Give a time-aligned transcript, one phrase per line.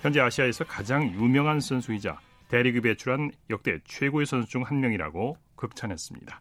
[0.00, 6.40] 현재 아시아에서 가장 유명한 선수이자 대리그 배출한 역대 최고의 선수 중 한 명이라고 극찬했습니다.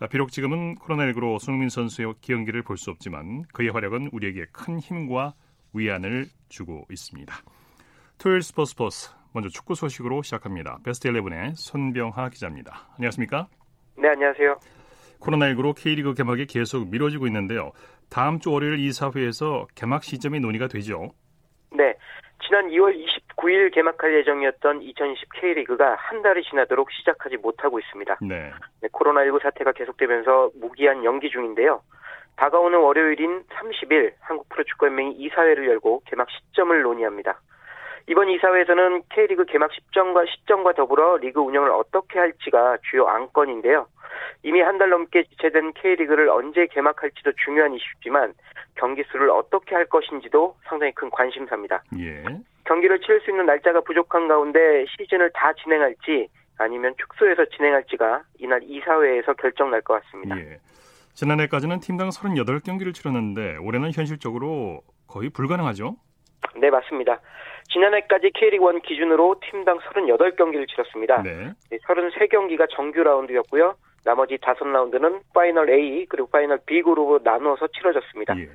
[0.00, 5.34] 아, 비록 지금은 코로나19로 손흥민 선수의 경기를 볼 수 없지만 그의 활약은 우리에게 큰 힘과
[5.72, 7.34] 위안을 주고 있습니다.
[8.18, 10.78] 토요일 스포츠 스포츠 먼저 축구 소식으로 시작합니다.
[10.84, 12.88] 베스트 11의 손병하 기자입니다.
[12.96, 13.46] 안녕하십니까?
[13.98, 14.58] 네, 안녕하세요.
[15.20, 17.72] 코로나19로 K리그 개막이 계속 미뤄지고 있는데요.
[18.08, 21.10] 다음 주 월요일 이사회에서 개막 시점이 논의가 되죠.
[22.50, 22.56] 네.
[22.56, 22.96] 지난 2월
[23.38, 28.18] 29일 개막할 예정이었던 2020 K리그가 한 달이 지나도록 시작하지 못하고 있습니다.
[28.22, 28.50] 네.
[28.80, 31.80] 네, 코로나19 사태가 계속되면서 무기한 연기 중인데요.
[32.36, 37.40] 다가오는 월요일인 30일 한국 프로축구연맹이 이사회를 열고 개막 시점을 논의합니다.
[38.10, 43.86] 이번 이사회에서는 K리그 개막 시점과 시점과 더불어 리그 운영을 어떻게 할지가 주요 안건인데요.
[44.42, 48.34] 이미 한 달 넘게 지체된 K리그를 언제 개막할지도 중요한 이슈지만
[48.74, 51.84] 경기 수를 어떻게 할 것인지도 상당히 큰 관심사입니다.
[52.00, 52.24] 예.
[52.64, 59.34] 경기를 치를 수 있는 날짜가 부족한 가운데 시즌을 다 진행할지 아니면 축소해서 진행할지가 이날 이사회에서
[59.34, 60.36] 결정 날 것 같습니다.
[60.36, 60.58] 예.
[61.14, 65.94] 지난해까지는 팀당 38경기를 치렀는데 올해는 현실적으로 거의 불가능하죠?
[66.56, 67.20] 네, 맞습니다.
[67.72, 71.22] 지난해까지 K리그1 기준으로 팀당 38경기를 치렀습니다.
[71.22, 71.52] 네.
[71.86, 73.74] 33경기가 정규 라운드였고요.
[74.04, 78.38] 나머지 5라운드는 파이널 A 그리고 파이널 B 그룹으로 나누어서 치러졌습니다.
[78.38, 78.48] 예.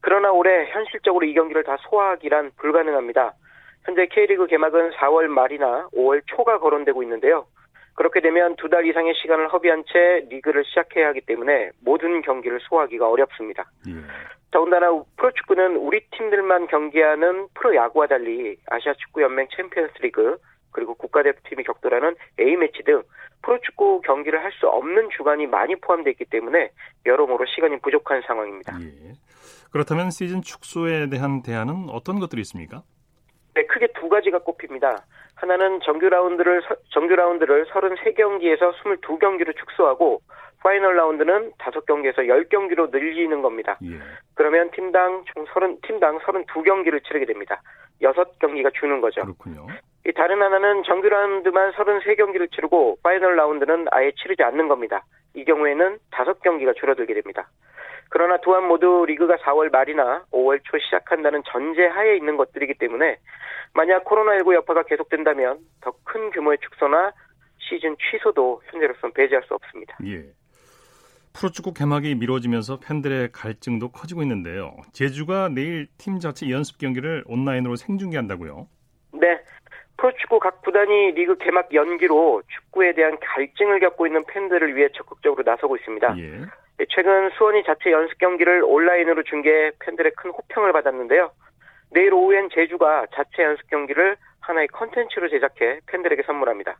[0.00, 3.34] 그러나 올해 현실적으로 이 경기를 다 소화하기란 불가능합니다.
[3.84, 7.46] 현재 K리그 개막은 4월 말이나 5월 초가 거론되고 있는데요.
[7.96, 13.08] 그렇게 되면 두 달 이상의 시간을 허비한 채 리그를 시작해야 하기 때문에 모든 경기를 소화하기가
[13.08, 13.70] 어렵습니다.
[13.88, 13.92] 예.
[14.50, 20.36] 더군다나 프로축구는 우리 팀들만 경기하는 프로야구와 달리 아시아 축구연맹 챔피언스리그
[20.72, 23.02] 그리고 국가대표팀이 격돌하는 A매치 등
[23.42, 26.70] 프로축구 경기를 할 수 없는 주간이 많이 포함되어 있기 때문에
[27.06, 28.74] 여러모로 시간이 부족한 상황입니다.
[28.80, 29.12] 예.
[29.70, 32.82] 그렇다면 시즌 축소에 대한 대안은 어떤 것들이 있습니까?
[33.54, 35.04] 네, 크게 두 가지가 꼽힙니다.
[35.36, 40.20] 하나는 정규 라운드를 정규 라운드를 33경기에서 22경기로 축소하고
[40.62, 43.78] 파이널 라운드는 5경기에서 10경기로 늘리는 겁니다.
[43.84, 43.98] 예.
[44.34, 47.60] 그러면 팀당 총 30, 팀당 32경기를 치르게 됩니다.
[48.02, 49.22] 6경기가 주는 거죠.
[49.22, 49.66] 그렇군요.
[50.06, 55.04] 이 다른 하나는 정규 라운드만 33경기를 치르고 파이널 라운드는 아예 치르지 않는 겁니다.
[55.34, 57.48] 이 경우에는 5경기가 줄어들게 됩니다.
[58.08, 63.18] 그러나 또한 모두 리그가 4월 말이나 5월 초 시작한다는 전제 하에 있는 것들이기 때문에
[63.74, 67.12] 만약 코로나19 여파가 계속된다면 더 큰 규모의 축소나
[67.58, 69.96] 시즌 취소도 현재로서는 배제할 수 없습니다.
[70.06, 70.24] 예.
[71.34, 74.74] 프로축구 개막이 미뤄지면서 팬들의 갈증도 커지고 있는데요.
[74.92, 78.66] 제주가 내일 팀 자체 연습 경기를 온라인으로 생중계한다고요?
[79.12, 79.38] 네.
[79.98, 85.76] 프로축구 각 구단이 리그 개막 연기로 축구에 대한 갈증을 겪고 있는 팬들을 위해 적극적으로 나서고
[85.76, 86.18] 있습니다.
[86.18, 86.40] 예.
[86.78, 91.30] 네, 최근 수원이 자체 연습 경기를 온라인으로 중계 팬들의 큰 호평을 받았는데요.
[91.90, 96.76] 내일 오후엔 제주가 자체 연습 경기를 하나의 컨텐츠로 제작해 팬들에게 선물합니다.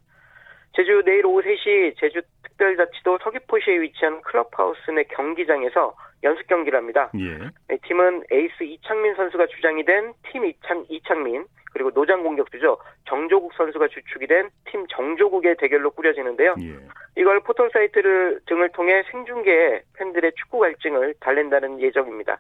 [0.75, 2.21] 제주 내일 오후 3시 제주
[2.57, 5.95] 특별자치도 서귀포시에 위치한 클럽하우스 내 경기장에서
[6.25, 7.11] 연습 경기를 합니다.
[7.19, 7.77] 예.
[7.83, 14.27] 팀은 에이스 이창민 선수가 주장이 된 팀 이창, 이창민 그리고 노장 공격수죠 정조국 선수가 주축이
[14.27, 16.55] 된 팀 정조국의 대결로 꾸려지는데요.
[16.61, 16.77] 예.
[17.17, 22.39] 이걸 포털 사이트를 등을 통해 생중계해 팬들의 축구 갈증을 달랜다는 예정입니다.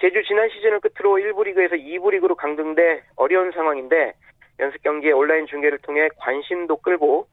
[0.00, 4.14] 제주 지난 시즌을 끝으로 1부 리그에서 2부 리그로 강등돼 어려운 상황인데
[4.60, 7.26] 연습 경기의 온라인 중계를 통해 관심도 끌고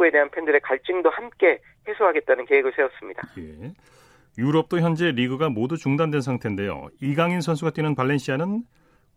[0.00, 3.22] 축구에 대한 팬들의 갈증도 함께 해소하겠다는 계획을 세웠습니다.
[3.38, 3.72] 예.
[4.38, 6.88] 유럽도 현재 리그가 모두 중단된 상태인데요.
[7.02, 8.62] 이강인 선수가 뛰는 발렌시아는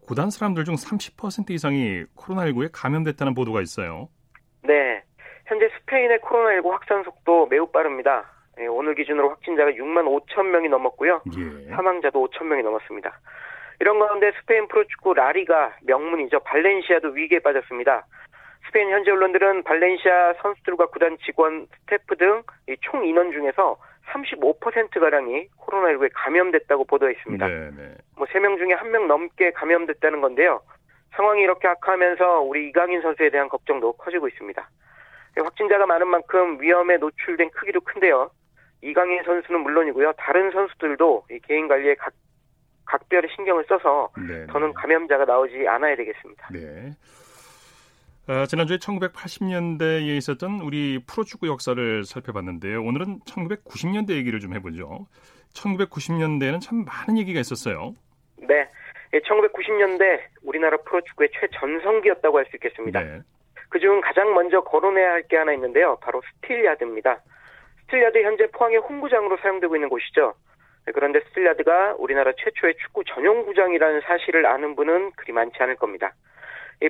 [0.05, 4.09] 구단 사람들 중 30% 이상이 코로나19에 감염됐다는 보도가 있어요.
[4.63, 5.01] 네.
[5.45, 8.29] 현재 스페인의 코로나19 확산 속도 매우 빠릅니다.
[8.57, 11.21] 네, 오늘 기준으로 확진자가 6만 5천 명이 넘었고요.
[11.37, 11.69] 예.
[11.69, 13.19] 사망자도 5천 명이 넘었습니다.
[13.79, 16.41] 이런 가운데 스페인 프로축구 라리가 명문이죠.
[16.41, 18.05] 발렌시아도 위기에 빠졌습니다.
[18.73, 22.41] 스페인 현지 언론들은 발렌시아 선수들과 구단 직원, 스태프 등
[22.81, 27.47] 총 인원 중에서 35%가량이 코로나19에 감염됐다고 보도했습니다.
[27.47, 27.95] 네네.
[28.17, 30.61] 뭐 3명 중에 1명 넘게 감염됐다는 건데요.
[31.15, 34.67] 상황이 이렇게 악화하면서 우리 이강인 선수에 대한 걱정도 커지고 있습니다.
[35.37, 38.31] 확진자가 많은 만큼 위험에 노출된 크기도 큰데요.
[38.81, 40.13] 이강인 선수는 물론이고요.
[40.13, 42.11] 다른 선수들도 개인 관리에 각,
[42.87, 44.47] 각별의 신경을 써서 네네.
[44.47, 46.47] 더는 감염자가 나오지 않아야 되겠습니다.
[46.51, 46.91] 네.
[48.27, 52.81] 어, 지난주에 1980년대에 있었던 우리 프로축구 역사를 살펴봤는데요.
[52.81, 55.07] 오늘은 1990년대 얘기를 좀 해보죠.
[55.53, 57.93] 1990년대에는 참 많은 얘기가 있었어요.
[58.37, 58.67] 네.
[59.13, 63.01] 1990년대 우리나라 프로축구의 최전성기였다고 할 수 있겠습니다.
[63.03, 63.21] 네.
[63.69, 65.97] 그중 가장 먼저 거론해야 할 게 하나 있는데요.
[66.01, 67.21] 바로 스틸야드입니다.
[67.85, 70.33] 스틸야드 현재 포항의 홈구장으로 사용되고 있는 곳이죠.
[70.93, 76.13] 그런데 스틸야드가 우리나라 최초의 축구 전용 구장이라는 사실을 아는 분은 그리 많지 않을 겁니다.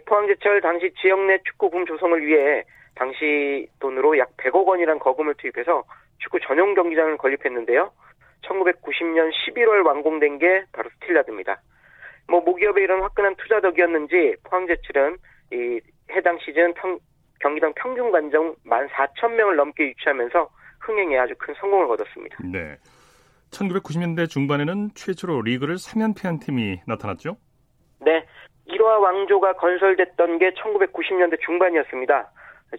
[0.05, 2.63] 포항제철 당시 지역 내 축구붐 조성을 위해
[2.95, 5.83] 당시 돈으로 약 100억 원이란 거금을 투입해서
[6.19, 7.91] 축구 전용 경기장을 건립했는데요.
[8.43, 11.61] 1990년 11월 완공된 게 바로 스틸라드입니다.
[12.27, 15.17] 뭐 모기업의 이런 화끈한 투자 덕이었는지 포항제철은
[15.53, 15.79] 이
[16.11, 16.99] 해당 시즌 평,
[17.39, 22.37] 경기당 평균 관중 14,000명을 넘게 유치하면서 흥행에 아주 큰 성공을 거뒀습니다.
[22.51, 22.77] 네.
[23.51, 27.37] 1990년대 중반에는 최초로 리그를 3연패한 팀이 나타났죠?
[27.99, 28.25] 네.
[28.67, 32.29] 1화 왕조가 건설됐던 게 1990년대 중반이었습니다.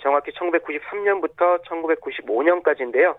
[0.01, 3.17] 정확히 1993년부터 1995년까지인데요.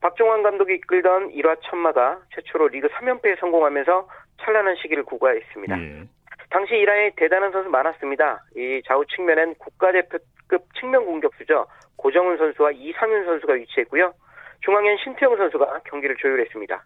[0.00, 4.08] 박종환 감독이 이끌던 1화 천마가 최초로 리그 3연패에 성공하면서
[4.40, 5.80] 찬란한 시기를 구가했습니다.
[5.80, 6.02] 예.
[6.50, 8.42] 당시 1화에 대단한 선수 많았습니다.
[8.56, 11.66] 이 좌우 측면엔 국가대표급 측면 공격수죠.
[11.96, 14.12] 고정훈 선수와 이상윤 선수가 위치했고요.
[14.60, 16.84] 중앙엔 신태영 선수가 경기를 조율했습니다.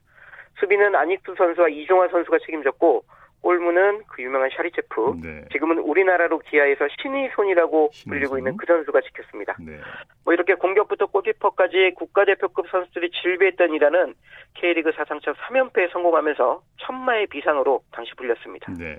[0.61, 3.03] 수비는 안익수 선수와 이종화 선수가 책임졌고
[3.47, 5.21] 골문은 그 유명한 샤리체프.
[5.23, 5.45] 네.
[5.53, 9.55] 지금은 우리나라로 기아에서 신의 손이라고 불리고 있는 그 선수가 지켰습니다.
[9.61, 9.79] 네.
[10.25, 14.15] 뭐 이렇게 공격부터 골키퍼까지 국가대표급 선수들이 질비했던 이라는
[14.55, 18.73] K리그 사상 첫 3연패에 성공하면서 천마의 비상으로 당시 불렸습니다.
[18.73, 18.99] 네.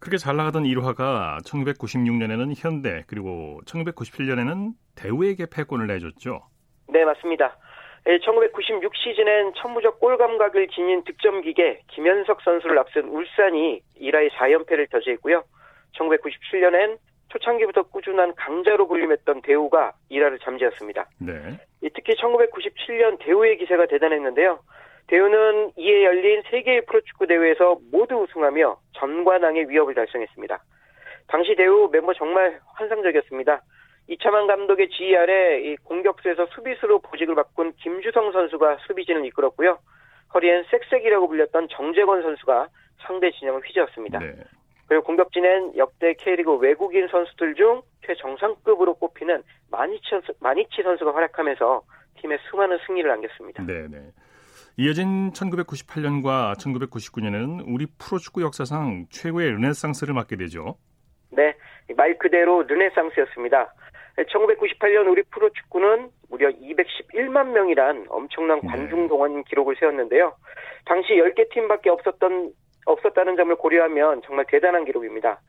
[0.00, 6.40] 그렇게 잘 나가던 1화가 1996년에는 현대 그리고 1997년에는 대우에게 패권을 내줬죠.
[6.88, 7.58] 네, 맞습니다.
[8.04, 14.90] 1996 예, 시즌엔 천무적 골 감각을 지닌 득점 기계 김현석 선수를 앞선 울산이 1화의 4연패를
[14.90, 15.44] 저지했고요.
[15.96, 21.08] 1997년엔 초창기부터 꾸준한 강자로 불림했던 대우가 1화를 잠재웠습니다.
[21.18, 21.58] 네.
[21.94, 24.58] 특히 1997년 대우의 기세가 대단했는데요.
[25.06, 30.62] 대우는 이에 열린 세계의 프로축구 대회에서 모두 우승하며 전관왕의 위협을 달성했습니다.
[31.28, 33.62] 당시 대우 멤버 정말 환상적이었습니다.
[34.08, 39.78] 이차만 감독의 지휘 아래 이 공격수에서 수비수로 보직을 바꾼 김주성 선수가 수비진을 이끌었고요.
[40.34, 42.68] 허리엔 색색이라고 불렸던 정재권 선수가
[43.06, 44.18] 상대 진영을 휘저었습니다.
[44.18, 44.34] 네.
[44.86, 50.10] 그리고 공격진엔 역대 K리그 외국인 선수들 중 최정상급으로 꼽히는 마니치,
[50.40, 51.82] 마니치 선수가 활약하면서
[52.20, 53.64] 팀에 수많은 승리를 안겼습니다.
[53.64, 54.10] 네, 네.
[54.76, 60.76] 이어진 1998년과 1999년에는 우리 프로축구 역사상 최고의 르네상스를 맞게 되죠.
[61.30, 61.54] 네,
[61.96, 63.72] 말 그대로 르네상스였습니다.
[64.18, 68.68] 1998년 우리 프로축구는 무려 211만 명이란 엄청난 네.
[68.68, 70.34] 관중 동원 기록을 세웠는데요.
[70.84, 72.52] 당시 10개 팀밖에 없었던
[72.84, 75.40] 없었다는 점을 고려하면 정말 대단한 기록입니다.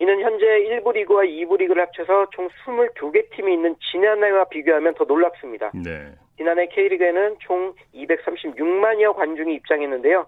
[0.00, 5.72] 이는 현재 1부 리그와 2부 리그를 합쳐서 총 22개 팀이 있는 지난해와 비교하면 더 놀랍습니다.
[5.74, 6.12] 네.
[6.36, 10.24] 지난해 K리그에는 총 236만여 관중이 입장했는데요.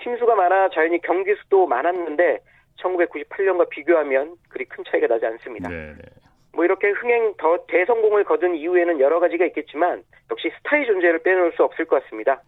[0.00, 2.40] 팀 수가 많아 자연히 경기 수도 많았는데
[2.82, 5.70] 1998년과 비교하면 그리 큰 차이가 나지 않습니다.
[5.70, 5.94] 네.
[6.54, 6.56] 네.
[6.56, 11.64] 뭐 이렇게 흥행 더 대성공을 거둔 이유에는 여러 가지가 있겠지만 역시 스타의 존재를 빼놓을 수
[11.64, 12.40] 없을 것 같습니다.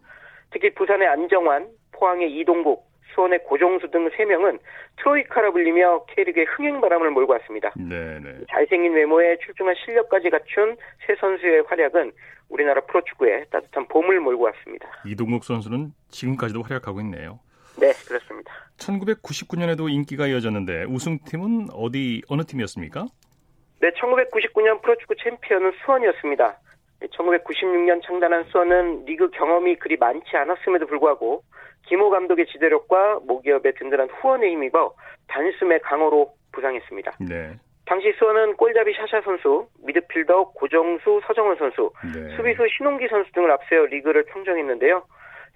[0.51, 4.59] 특히 부산의 안정환, 포항의 이동국, 수원의 고종수 등 3명은
[4.97, 7.73] 트로이카라 불리며 K리그의 흥행 바람을 몰고 왔습니다.
[7.75, 8.19] 네네.
[8.19, 8.45] 네.
[8.49, 12.11] 잘생긴 외모에 출중한 실력까지 갖춘 세 선수의 활약은
[12.49, 14.87] 우리나라 프로축구에 따뜻한 봄을 몰고 왔습니다.
[15.05, 17.39] 이동국 선수는 지금까지도 활약하고 있네요.
[17.79, 18.51] 네, 그렇습니다.
[18.77, 23.05] 1999년에도 인기가 이어졌는데 우승팀은 어디 어느 팀이었습니까?
[23.79, 26.57] 네, 1999년 프로축구 챔피언은 수원이었습니다.
[27.11, 31.43] 1996년 창단한 수원은 리그 경험이 그리 많지 않았음에도 불구하고
[31.85, 34.93] 김호 감독의 지도력과 모기업의 든든한 후원에 힘입어
[35.27, 37.17] 단숨에 강호로 부상했습니다.
[37.29, 37.55] 네.
[37.85, 42.35] 당시 수원은 골잡이 샤샤 선수, 미드필더 고정수, 서정원 선수, 네.
[42.35, 45.03] 수비수 신홍기 선수 등을 앞세워 리그를 평정했는데요.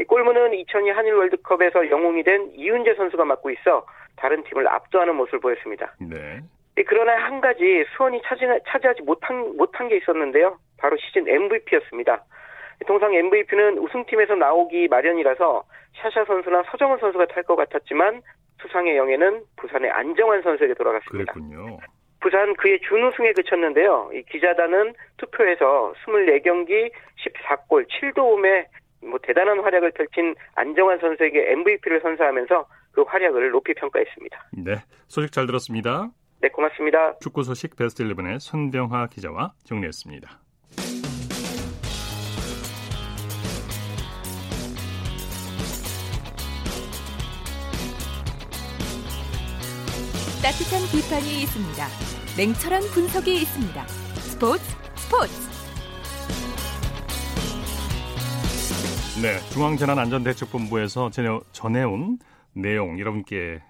[0.08, 5.94] 골문은 2002 한일 월드컵에서 영웅이 된 이윤재 선수가 맡고 있어 다른 팀을 압도하는 모습을 보였습니다.
[6.00, 6.42] 네.
[6.88, 10.58] 그러나 한 가지 수원이 차지, 차지하지 못한, 못한 게 있었는데요.
[10.78, 12.24] 바로 시즌 MVP였습니다.
[12.88, 15.64] 통상 MVP는 우승팀에서 나오기 마련이라서
[15.98, 18.22] 샤샤 선수나 서정원 선수가 탈 것 같았지만
[18.62, 21.34] 수상의 영예는 부산의 안정환 선수에게 돌아갔습니다.
[21.34, 21.78] 그랬군요.
[22.22, 24.12] 부산 그의 준우승에 그쳤는데요.
[24.14, 28.66] 이 기자단은 투표에서 24경기 14골 7도움에
[29.04, 34.50] 뭐 대단한 활약을 펼친 안정환 선수에게 MVP를 선사하면서 그 활약을 높이 평가했습니다.
[34.64, 34.76] 네,
[35.08, 36.10] 소식 잘 들었습니다.
[36.42, 37.20] 네, 고맙습니다.
[37.20, 40.28] 축구 소식 베스트 11의 손병화 기자와 정리했습니다.
[50.42, 51.88] 따뜻한 비판이 있습니다.
[52.36, 53.88] 냉철한 분석이 있습니다.
[53.88, 54.64] 스포츠
[54.96, 55.52] 스포츠.
[59.22, 61.12] 네, 중앙재난안전대책본부에서
[61.52, 62.18] 전해온
[62.54, 63.62] 내용 여러분께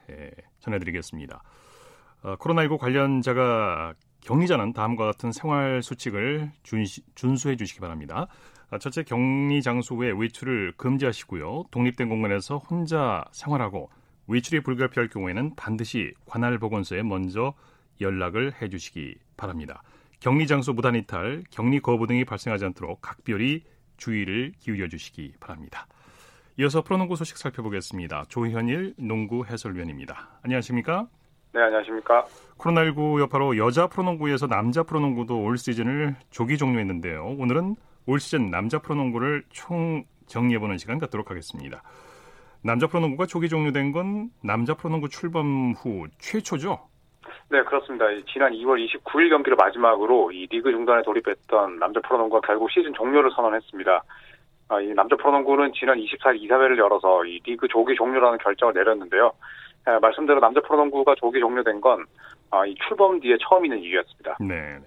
[0.59, 1.43] 전해드리겠습니다.
[2.23, 8.27] 어, 코로나19 관련자가 격리자는 다음과 같은 생활 수칙을 준시, 준수해 주시기 바랍니다.
[8.69, 11.65] 아, 첫째, 격리 장소 외 외출을 금지하시고요.
[11.71, 13.89] 독립된 공간에서 혼자 생활하고
[14.27, 17.53] 외출이 불가피할 경우에는 반드시 관할 보건소에 먼저
[17.99, 19.81] 연락을 해 주시기 바랍니다.
[20.19, 23.63] 격리 장소 무단 이탈, 격리 거부 등이 발생하지 않도록 각별히
[23.97, 25.87] 주의를 기울여 주시기 바랍니다.
[26.59, 28.25] 이어서 프로농구 소식 살펴보겠습니다.
[28.29, 30.39] 조현일 농구 해설위원입니다.
[30.43, 31.07] 안녕하십니까?
[31.53, 32.25] 네, 안녕하십니까?
[32.57, 37.35] 코로나19 여파로 여자 프로농구에서 남자 프로농구도 올 시즌을 조기 종료했는데요.
[37.37, 37.75] 오늘은
[38.07, 41.83] 올 시즌 남자 프로농구를 총 정리해보는 시간 갖도록 하겠습니다.
[42.63, 46.87] 남자 프로농구가 조기 종료된 건 남자 프로농구 출범 후 최초죠?
[47.49, 48.05] 네, 그렇습니다.
[48.31, 54.03] 지난 2월 29일 경기를 마지막으로 이 리그 중단에 돌입했던 남자 프로농구가 결국 시즌 종료를 선언했습니다.
[54.69, 59.33] 아, 이 남자 프로농구는 지난 24일 이사회를 열어서 이 리그 조기 종료라는 결정을 내렸는데요.
[59.85, 62.05] 아, 말씀대로 남자 프로농구가 조기 종료된 건
[62.51, 64.37] 아, 이 출범 뒤에 처음 있는 이유였습니다.
[64.39, 64.79] 네.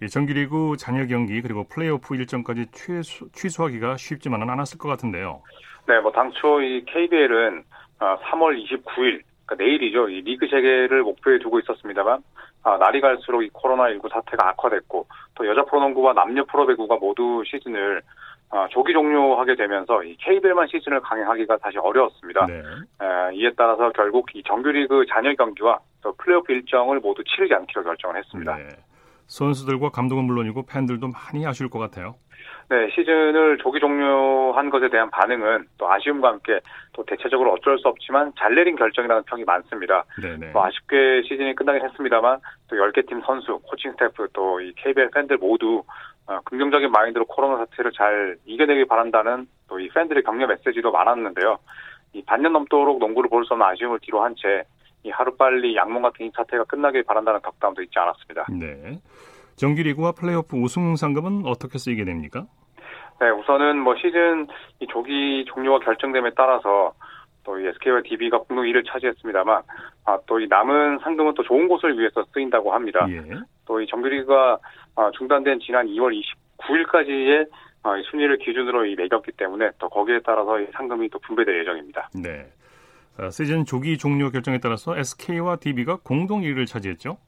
[0.00, 0.08] 네.
[0.08, 5.42] 정규리그 잔여 경기 그리고 플레이오프 일정까지 취소, 취소하기가 쉽지만은 않았을 것 같은데요.
[5.86, 7.64] 네, 뭐 당초 이 KBL은
[7.98, 10.08] 3월 29일 그러니까 내일이죠.
[10.08, 12.22] 이 리그 재개를 목표에 두고 있었습니다만
[12.64, 18.00] 아, 날이 갈수록 이 코로나19 사태가 악화됐고 또 여자 프로농구와 남녀 프로배구가 모두 시즌을
[18.54, 22.46] 아, 조기 종료하게 되면서 이 KBL만 시즌을 강행하기가 다시 어려웠습니다.
[22.46, 22.54] 네.
[22.54, 28.16] 에, 이에 따라서 결국 이 정규리그 잔여 경기와 또 플레이오프 일정을 모두 치르지 않기로 결정을
[28.16, 28.56] 했습니다.
[28.56, 28.68] 네.
[29.26, 32.14] 선수들과 감독은 물론이고 팬들도 많이 아쉬울 것 같아요.
[32.70, 36.60] 네, 시즌을 조기 종료한 것에 대한 반응은 또 아쉬움과 함께
[36.92, 40.04] 또 대체적으로 어쩔 수 없지만 잘 내린 결정이라는 평이 많습니다.
[40.22, 40.52] 네네.
[40.52, 45.38] 뭐 아쉽게 시즌이 끝나긴 했습니다만 또 10개 팀 선수, 코칭 스태프 또 이 KBL 팬들
[45.38, 45.82] 모두
[46.26, 51.58] 어, 긍정적인 마인드로 코로나 사태를 잘 이겨내길 바란다는 또 이 팬들의 격려 메시지도 많았는데요.
[52.14, 54.64] 이 반년 넘도록 농구를 볼 수 없는 아쉬움을 뒤로 한 채
[55.06, 58.46] 이 하루빨리 악몽 같은 이 사태가 끝나길 바란다는 덕담도 잊지 않았습니다.
[58.58, 58.98] 네.
[59.56, 62.46] 정규리그와 플레이오프 우승 상금은 어떻게 쓰이게 됩니까?
[63.20, 64.46] 네, 우선은 뭐 시즌
[64.80, 66.94] 이 조기 종료가 결정됨에 따라서
[67.44, 69.62] 또 SK와 DB가 공동 1위를 차지했습니다만
[70.06, 73.06] 아, 또 이 남은 상금은 또 좋은 곳을 위해서 쓰인다고 합니다.
[73.10, 73.22] 예.
[73.66, 74.58] 또이 정규리그가 아,
[75.16, 76.12] 중단된 지난 2월
[76.58, 77.48] 29일까지의
[77.84, 82.08] 아, 순위를 기준으로 이 매겼기 때문에 또 거기에 따라서 이 상금이 또 분배될 예정입니다.
[82.14, 82.46] 네.
[83.18, 87.18] 아, 시즌 조기 종료 결정에 따라서 SK와 DB가 공동 1위를 차지했죠?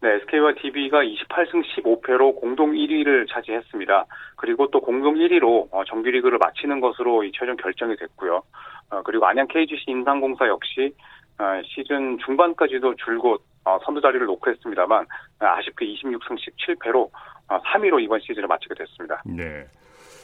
[0.00, 4.06] 네, SK와 DB가 28승 15패로 공동 1위를 차지했습니다.
[4.36, 8.42] 그리고 또 공동 1위로 어, 정규리그를 마치는 것으로 이 최종 결정이 됐고요.
[8.90, 10.94] 어, 그리고 안양 KGC 인상공사 역시
[11.38, 13.42] 어, 시즌 중반까지도 줄곧
[13.84, 15.06] 선두 자리를 놓고 했습니다만
[15.38, 17.10] 아쉽게 26승 17패로
[17.48, 19.22] 3위로 이번 시즌을 마치게 됐습니다.
[19.24, 19.64] 네.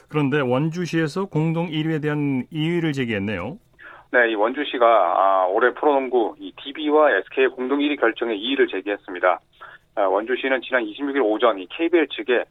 [0.09, 3.57] 그런데 원주시에서 공동 1위에 대한 이의를 제기했네요.
[4.11, 9.39] 네, 이 원주시가 아, 올해 프로농구 이 DB와 SK의 공동 1위 결정에 이의를 제기했습니다.
[9.95, 12.43] 아, 원주시는 지난 26일 오전 이 KBL 측에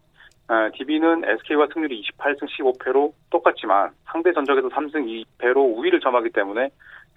[0.48, 6.70] 아, DB는 SK와 승률이 28승 15패로 똑같지만 상대 전적에서 3승 2패로 우위를 점하기 때문에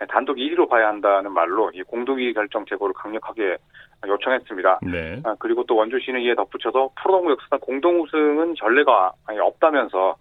[0.10, 3.57] 단독 1위로 봐야 한다는 말로 이 공동 2위 결정 제고를 강력하게
[4.05, 4.79] 요청했습니다.
[4.83, 5.22] 네.
[5.24, 10.15] 아, 그리고 또 원주시는 이에 덧붙여서 프로농구 역사상 공동 우승은 전례가 없다면서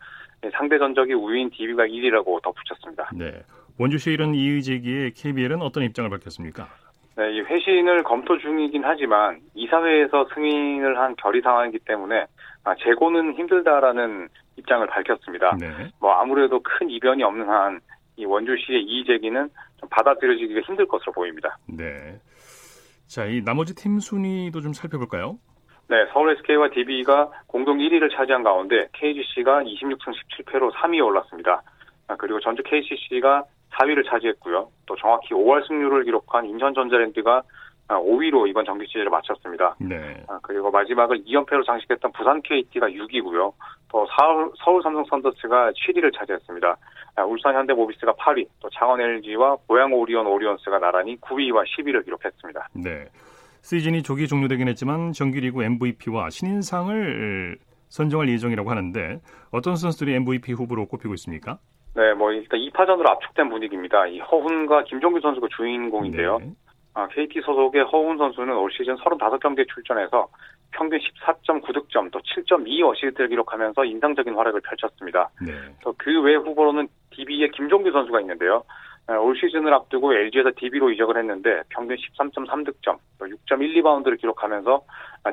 [0.53, 3.11] 상대 전적이 우위인 DB가 1위라고 덧붙였습니다.
[3.15, 3.43] 네.
[3.79, 6.69] 원주시 이런 이의 제기에 KBL은 어떤 입장을 밝혔습니까?
[7.17, 12.27] 네, 이 회신을 검토 중이긴 하지만 이사회에서 승인을 한 결의 상황이기 때문에
[12.65, 15.57] 아, 재고는 힘들다라는 입장을 밝혔습니다.
[15.59, 15.69] 네.
[16.01, 17.81] 뭐 아무래도 큰 이변이 없는 한
[18.17, 21.59] 이 원주시의 이의 제기는 좀 받아들여지기가 힘들 것으로 보입니다.
[21.67, 22.21] 네.
[23.07, 25.39] 자, 이 나머지 팀 순위도 좀 살펴볼까요?
[25.89, 31.63] 네, 서울 SK와 DB가 공동 1위를 차지한 가운데 KGC가 26승 17패로 3위에 올랐습니다.
[32.09, 34.71] 아, 그리고 전주 KCC가 4위를 차지했고요.
[34.87, 37.43] 또 정확히 5월 승률을 기록한 인천전자랜드가
[37.89, 39.77] 5위로 이번 정규 시즌을 마쳤습니다.
[39.79, 40.25] 네.
[40.29, 43.53] 아, 그리고 마지막을 2연패로 장식했던 부산 KT가 6위고요.
[43.91, 46.77] 또 서울, 서울 삼성 선더스가 7위를 차지했습니다.
[47.15, 52.69] 아, 울산 현대모비스가 8위, 또 창원 LG와 고양 오리온 오리온스가 나란히 9위와 10위를 기록했습니다.
[52.75, 53.07] 네.
[53.61, 61.15] 시즌이 조기 종료되긴 했지만 정규리그 MVP와 신인상을 선정할 예정이라고 하는데 어떤 선수들이 MVP 후보로 꼽히고
[61.15, 61.59] 있습니까?
[61.95, 64.07] 네, 뭐 일단 2파전으로 압축된 분위기입니다.
[64.07, 66.39] 이 허훈과 김종규 선수가 주인공인데요.
[66.39, 66.53] 네.
[66.95, 70.29] 아, KT 소속의 허훈 선수는 올 시즌 35경기에 출전해서
[70.73, 75.31] 평균 14.9득점 또 7.2 어시스트를 기록하면서 인상적인 활약을 펼쳤습니다.
[75.41, 75.53] 네.
[75.99, 78.65] 그외 후보로는 DB의 김종규 선수가 있는데요.
[79.07, 84.85] 아, 올 시즌을 앞두고 LG에서 DB로 이적을 했는데 평균 13.3득점, 또 6.1리바운드를 기록하면서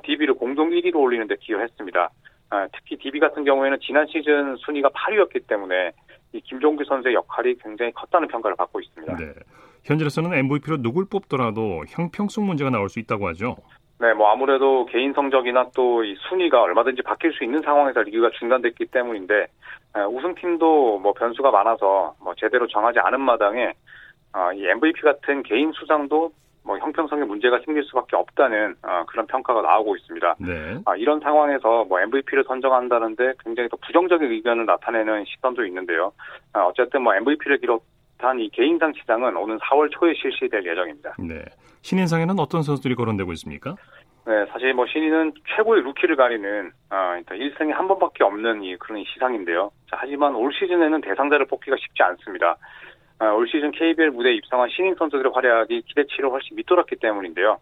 [0.04, 2.10] DB를 공동 1위로 올리는 데 기여했습니다.
[2.52, 5.92] 아, 특히 DB 같은 경우에는 지난 시즌 순위가 8위였기 때문에
[6.34, 9.18] 이 김종규 선수의 역할이 굉장히 컸다는 평가를 받고 있습니다.
[9.18, 9.34] 네.
[9.84, 13.56] 현재로서는 MVP로 누굴 뽑더라도 형평성 문제가 나올 수 있다고 하죠.
[14.00, 18.86] 네, 뭐 아무래도 개인 성적이나 또 이 순위가 얼마든지 바뀔 수 있는 상황에서 리그가 중단됐기
[18.88, 19.48] 때문인데
[20.10, 23.74] 우승팀도 뭐 변수가 많아서 뭐 제대로 정하지 않은 마당에
[24.56, 26.32] 이 MVP 같은 개인 수상도
[26.64, 30.36] 뭐 형평성에 문제가 생길 수밖에 없다는 어, 그런 평가가 나오고 있습니다.
[30.40, 30.78] 네.
[30.86, 36.12] 아, 이런 상황에서 뭐 MVP를 선정한다는데 굉장히 또 부정적인 의견을 나타내는 시선도 있는데요.
[36.54, 37.60] 아, 어쨌든 뭐 MVP를
[38.20, 41.16] 비롯한 이 개인상 시장은 오는 4월 초에 실시될 예정입니다.
[41.18, 41.44] 네.
[41.82, 43.76] 신인상에는 어떤 선수들이 거론되고 있습니까?
[44.28, 49.04] 네, 사실 뭐 신인은 최고의 루키를 가리는 아, 일단 1승에 한 번밖에 없는 이 그런
[49.06, 49.72] 시상인데요.
[49.90, 52.58] 자, 하지만 올 시즌에는 대상자를 뽑기가 쉽지 않습니다.
[53.18, 57.58] 아, 올 시즌 KBL 무대에 입성한 신인 선수들의 활약이 기대치를 훨씬 밑돌았기 때문인데요.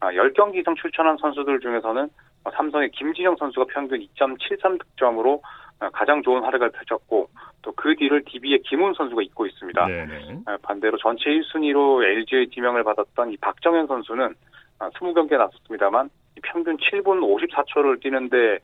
[0.00, 2.08] 아, 10경기 이상 출전한 선수들 중에서는
[2.54, 7.28] 삼성의 김진영 선수가 평균 2.73 득점으로 아, 가장 좋은 활약을 펼쳤고
[7.62, 9.86] 또 그 뒤를 DB의 김훈 선수가 잇고 있습니다.
[9.86, 10.38] 네네.
[10.46, 14.34] 아, 반대로 전체 1순위로 LG의 지명을 받았던 이 박정현 선수는
[14.78, 16.10] 20경기에 나섰습니다만
[16.42, 18.58] 평균 7분 54초를 뛰는데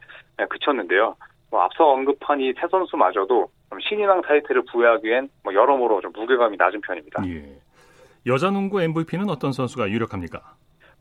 [0.48, 1.16] 그쳤는데요.
[1.50, 3.50] 뭐 앞서 언급한 이세 선수마저도
[3.88, 7.22] 신인왕 타이틀을 부여하기엔 뭐 여러모로 좀 무게감이 낮은 편입니다.
[7.28, 7.58] 예.
[8.26, 10.40] 여자 농구 MVP는 어떤 선수가 유력합니까?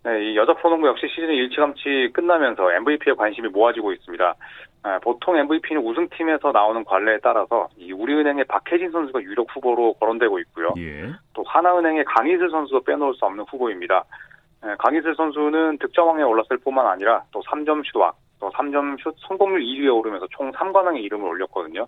[0.03, 4.35] 네, 이 여자 프로농구 역시 시즌이 일찌감치 끝나면서 MVP에 관심이 모아지고 있습니다.
[4.83, 10.73] 아, 보통 MVP는 우승팀에서 나오는 관례에 따라서 이 우리은행의 박혜진 선수가 유력 후보로 거론되고 있고요.
[10.77, 11.11] 예.
[11.33, 14.03] 또 하나은행의 강희슬 선수도 빼놓을 수 없는 후보입니다.
[14.65, 19.61] 예, 강희슬 선수는 득점왕에 올랐을 뿐만 아니라 또 3점 슛 왕, 또 3점 슛 성공률
[19.61, 21.85] 1위에 오르면서 총 3관왕의 이름을 올렸거든요.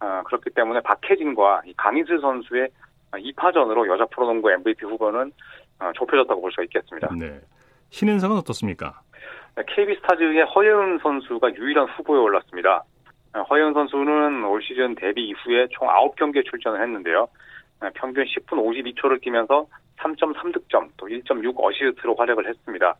[0.00, 2.68] 어, 그렇기 때문에 박혜진과 이 강희슬 선수의
[3.12, 5.32] 2파전으로 여자 프로농구 MVP 후보는
[5.78, 7.08] 어, 좁혀졌다고 볼 수가 있겠습니다.
[7.16, 7.40] 네.
[7.90, 9.00] 신인상은 어떻습니까?
[9.54, 12.84] 네, KB스타즈의 허예은 선수가 유일한 후보에 올랐습니다.
[13.34, 17.28] 어, 허예은 선수는 올 시즌 데뷔 이후에 총 9경기에 출전을 했는데요.
[17.80, 19.66] 어, 평균 10분 52초를 뛰면서
[19.98, 22.96] 3.3득점, 또 1.6 어시스트로 활약을 했습니다.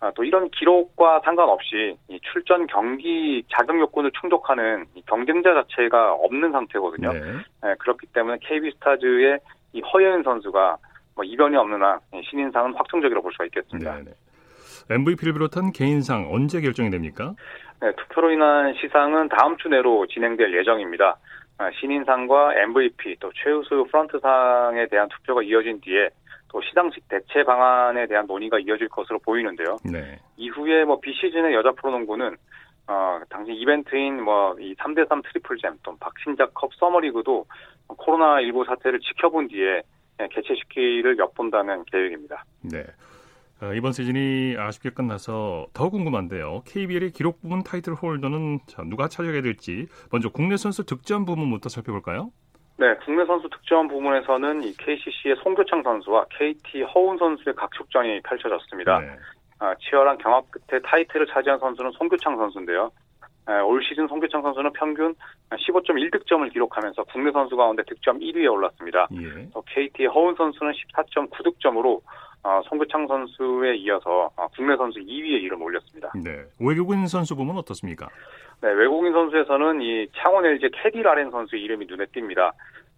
[0.00, 7.12] 아, 또 이런 기록과 상관없이 이 출전 경기 자격 요건을 충족하는 경쟁자 자체가 없는 상태거든요.
[7.12, 7.20] 네.
[7.64, 9.40] 네, 그렇기 때문에 KB스타즈의
[9.72, 10.76] 이 허예은 선수가
[11.16, 11.98] 뭐 이변이 없는 한
[12.30, 13.96] 신인상은 확정적이라고 볼 수가 있겠습니다.
[13.96, 14.12] 네, 네.
[14.90, 17.34] MVP를 비롯한 개인상 언제 결정이 됩니까?
[17.80, 21.16] 네, 투표로 인한 시상은 다음 주 내로 진행될 예정입니다.
[21.58, 26.08] 아, 신인상과 MVP 또 최우수 프런트상에 대한 투표가 이어진 뒤에
[26.50, 29.76] 또 시상식 대체 방안에 대한 논의가 이어질 것으로 보이는데요.
[29.84, 30.18] 네.
[30.36, 32.36] 이후에 뭐 비시즌의 여자 프로농구는
[32.86, 37.46] 어, 당시 이벤트인 뭐 이 3대3 트리플잼 또 박신자컵 서머리그도
[37.88, 39.82] 코로나19 사태를 지켜본 뒤에
[40.30, 42.44] 개최 시기를 엿본다는 계획입니다.
[42.62, 42.84] 네.
[43.60, 46.62] 어, 이번 시즌이 아쉽게 끝나서 더 궁금한데요.
[46.64, 52.30] KBL의 기록 부문 타이틀 홀더는 자, 누가 차지하게 될지 먼저 국내 선수 득점 부문부터 살펴볼까요?
[52.76, 59.00] 네, 국내 선수 득점 부문에서는 이 KCC의 송교창 선수와 KT 허운 선수의 각축전이 펼쳐졌습니다.
[59.00, 59.16] 네.
[59.58, 62.92] 아, 치열한 경합 끝에 타이틀을 차지한 선수는 송교창 선수인데요.
[63.46, 65.16] 아, 올 시즌 송교창 선수는 평균
[65.50, 69.08] 15.1득점을 기록하면서 국내 선수 가운데 득점 1위에 올랐습니다.
[69.14, 69.48] 예.
[69.52, 72.00] 또 KT 허운 선수는 14.9득점으로
[72.42, 76.12] 어, 송교창 선수에 이어서 어, 국내 선수 2위에 이름 올렸습니다.
[76.14, 76.44] 네.
[76.60, 78.08] 외국인 선수 부문 어떻습니까?
[78.60, 82.52] 네, 외국인 선수에서는 이 창원 LG 캐디 라렌 선수 이름이 눈에 띕니다.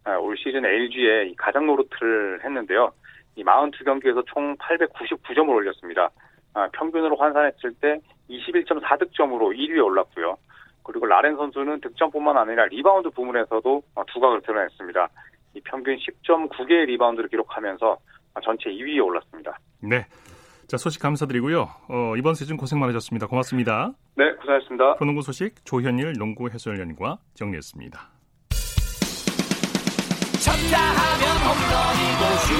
[0.04, 2.92] 아, 올 시즌 LG의 가장 노릇을 했는데요.
[3.36, 6.10] 이 42경기에서 총 899점을 올렸습니다.
[6.54, 10.36] 아, 평균으로 환산했을 때 21.4득점으로 1위에 올랐고요.
[10.82, 15.08] 그리고 라렌 선수는 득점뿐만 아니라 리바운드 부문에서도 두각을 드러냈습니다.
[15.54, 17.98] 이 평균 10.9개의 리바운드를 기록하면서
[18.44, 19.58] 전체 2위에 올랐습니다.
[19.80, 20.06] 네.
[20.68, 21.68] 자, 소식 감사드리고요.
[21.88, 23.26] 어, 이번 시즌 고생 많으셨습니다.
[23.26, 23.92] 고맙습니다.
[24.16, 24.94] 네, 고생하셨습니다.
[24.94, 28.10] 프로농구 소식 조현일 농구 해설위원과 정리했습니다.
[30.40, 32.54] 쳤다 하면 홈런이고 슛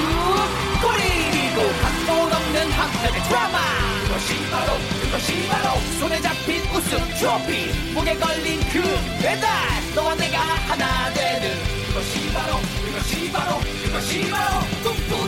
[0.83, 3.57] 골이고 각본 없는 한편의 드라마
[4.03, 8.81] 그것이 바로 그것이 바로 손에 잡힌 우승 트로피 목에 걸린 그
[9.23, 9.47] 배달
[9.95, 10.37] 너와 내가
[10.69, 11.49] 하나 되는
[11.87, 12.53] 그것이 바로
[12.85, 15.20] 그것이 바로 그것이 바로 꿈꾸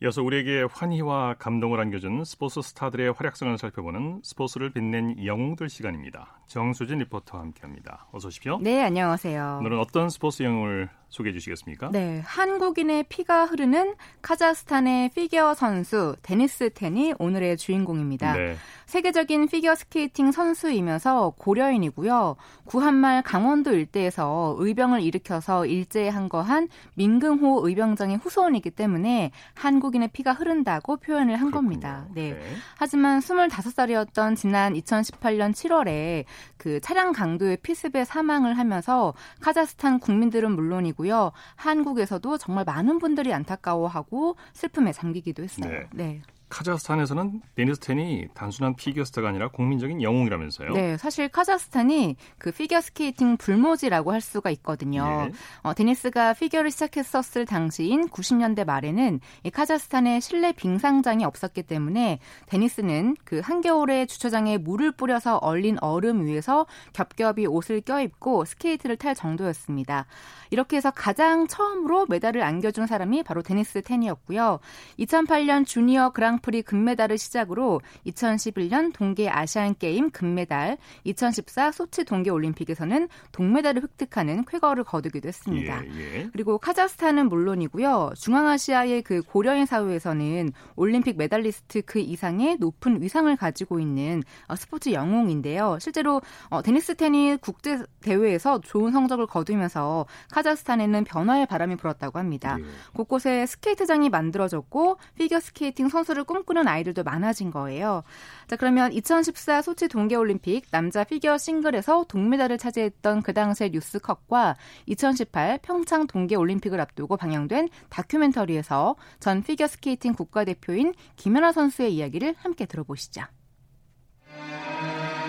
[0.00, 6.40] 이어서 우리에게 환희와 감동을 안겨준 스포츠 스타들의 활약상을 살펴보는 스포츠를 빛낸 영웅들 시간입니다.
[6.46, 8.06] 정수진 리포터와 함께합니다.
[8.12, 8.60] 어서 오십시오.
[8.62, 9.58] 네, 안녕하세요.
[9.60, 11.90] 오늘은 어떤 스포츠 영웅을 소개해 주시겠습니까?
[11.90, 18.34] 네, 한국인의 피가 흐르는 카자흐스탄의 피겨 선수 데니스 텐이 오늘의 주인공입니다.
[18.34, 18.56] 네.
[18.86, 22.36] 세계적인 피겨 스케이팅 선수이면서 고려인이고요.
[22.64, 31.34] 구한말 강원도 일대에서 의병을 일으켜서 일제에 항거한 민긍호 의병장의 후손이기 때문에 한국인의 피가 흐른다고 표현을
[31.34, 31.68] 한 그렇군요.
[31.68, 32.06] 겁니다.
[32.14, 32.32] 네.
[32.32, 32.40] 네.
[32.76, 36.24] 하지만 25살이었던 지난 2018년 7월에
[36.56, 41.32] 그 차량 강도의 피습에 사망을 하면서 카자흐스탄 국민들은 물론이고 요.
[41.54, 45.70] 한국에서도 정말 많은 분들이 안타까워하고 슬픔에 잠기기도 했어요.
[45.70, 45.88] 네.
[45.92, 46.22] 네.
[46.48, 50.72] 카자흐스탄에서는 데니스 텐이 단순한 피겨스타가 아니라 국민적인 영웅이라면서요?
[50.72, 55.28] 네, 사실 카자흐스탄이 그 피겨 스케이팅 불모지라고 할 수가 있거든요.
[55.28, 55.32] 예.
[55.62, 63.40] 어, 데니스가 피겨를 시작했었을 당시인 90년대 말에는 이 카자흐스탄에 실내 빙상장이 없었기 때문에 데니스는 그
[63.40, 70.06] 한겨울에 주차장에 물을 뿌려서 얼린 얼음 위에서 겹겹이 옷을 껴입고 스케이트를 탈 정도였습니다.
[70.50, 74.60] 이렇게 해서 가장 처음으로 메달을 안겨준 사람이 바로 데니스 텐이었고요.
[74.98, 83.08] 2008년 주니어 그랑 프리 금메달을 시작으로 2011년 동계 아시안 게임 금메달, 2014 소치 동계 올림픽에서는
[83.32, 85.82] 동메달을 획득하는 쾌거를 거두기도 했습니다.
[85.84, 86.28] 예, 예.
[86.32, 88.12] 그리고 카자흐스탄은 물론이고요.
[88.16, 95.78] 중앙아시아의 그 고려인 사회에서는 올림픽 메달리스트 그 이상의 높은 위상을 가지고 있는 어, 스포츠 영웅인데요.
[95.80, 102.56] 실제로 어, 데니스 텐이 국제 대회에서 좋은 성적을 거두면서 카자흐스탄에는 변화의 바람이 불었다고 합니다.
[102.60, 102.64] 예.
[102.94, 108.04] 곳곳에 스케이트장이 만들어졌고 피겨 스케이팅 선수를 꿈꾸는 아이들도 많아진 거예요.
[108.46, 116.06] 자, 그러면 2014 소치 동계올림픽 남자 피겨 싱글에서 동메달을 차지했던 그 당시의 뉴스컷과 2018 평창
[116.06, 123.22] 동계올림픽을 앞두고 방영된 다큐멘터리에서 전 피겨 스케이팅 국가대표인 김연아 선수의 이야기를 함께 들어보시죠.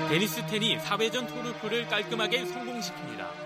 [0.09, 3.38] 데니스 텐이 4회전 토루프를 깔끔하게 성공시킵니다.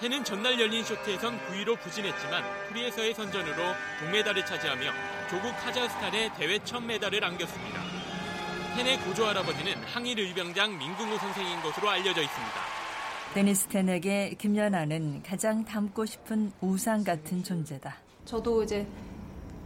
[0.00, 3.56] 텐은 전날 열린 쇼트에선 9위로 부진했지만 프리에서의 선전으로
[4.00, 4.90] 동메달을 차지하며
[5.30, 7.80] 조국 카자흐스탄에 대회 첫 메달을 안겼습니다.
[8.76, 12.54] 텐의 고조 할아버지는 항일 의병장 민긍호 선생인 것으로 알려져 있습니다.
[13.32, 17.96] 데니스 텐에게 김연아는 가장 닮고 싶은 우상 같은 존재다.
[18.26, 18.86] 저도 이제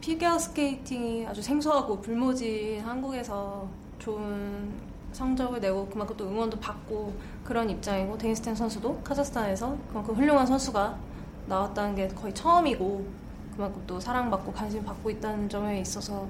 [0.00, 4.72] 피겨 스케이팅이 아주 생소하고 불모지인 한국에서 좋은
[5.12, 10.98] 성적을 내고 그만큼 또 응원도 받고 그런 입장이고 데니스텐 선수도 카자흐스탄에서 그만큼 훌륭한 선수가
[11.46, 13.06] 나왔다는 게 거의 처음이고
[13.54, 16.26] 그만큼 또 사랑받고 관심 받고 있다는 점에 있어서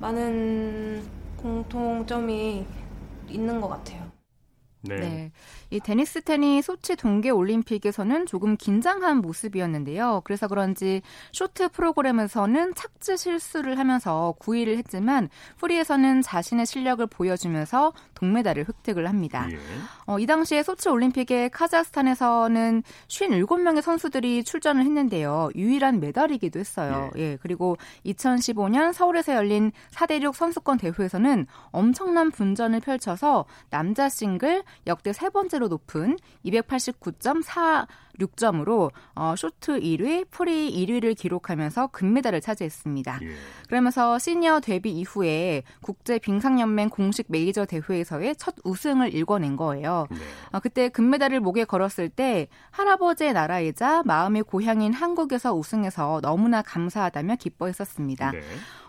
[0.00, 1.04] 많은
[1.36, 2.66] 공통점이
[3.28, 4.10] 있는 것 같아요.
[4.82, 4.98] 네.
[4.98, 5.32] 네.
[5.72, 10.20] 이 데니스 텐이 소치 동계 올림픽에서는 조금 긴장한 모습이었는데요.
[10.24, 11.00] 그래서 그런지
[11.32, 19.48] 쇼트 프로그램에서는 착지 실수를 하면서 9위를 했지만 프리에서는 자신의 실력을 보여주면서 동메달을 획득을 합니다.
[19.50, 19.58] 예.
[20.06, 25.48] 어, 이 당시에 소치 올림픽에 카자흐스탄에서는 57명의 선수들이 출전을 했는데요.
[25.54, 27.10] 유일한 메달이기도 했어요.
[27.16, 27.22] 예.
[27.22, 27.38] 예.
[27.40, 35.61] 그리고 2015년 서울에서 열린 4대륙 선수권 대회에서는 엄청난 분전을 펼쳐서 남자 싱글 역대 세 번째로
[35.68, 36.16] 높은
[38.18, 43.18] 289.46점으로 어, 쇼트 1위, 프리 1위를 기록하면서 금메달을 차지했습니다.
[43.22, 43.34] 예.
[43.68, 50.06] 그러면서 시니어 데뷔 이후에 국제 빙상연맹 공식 메이저 대회에서의 첫 우승을 일궈낸 거예요.
[50.10, 50.16] 네.
[50.52, 58.32] 어, 그때 금메달을 목에 걸었을 때 할아버지의 나라이자 마음의 고향인 한국에서 우승해서 너무나 감사하다며 기뻐했었습니다.
[58.32, 58.40] 네.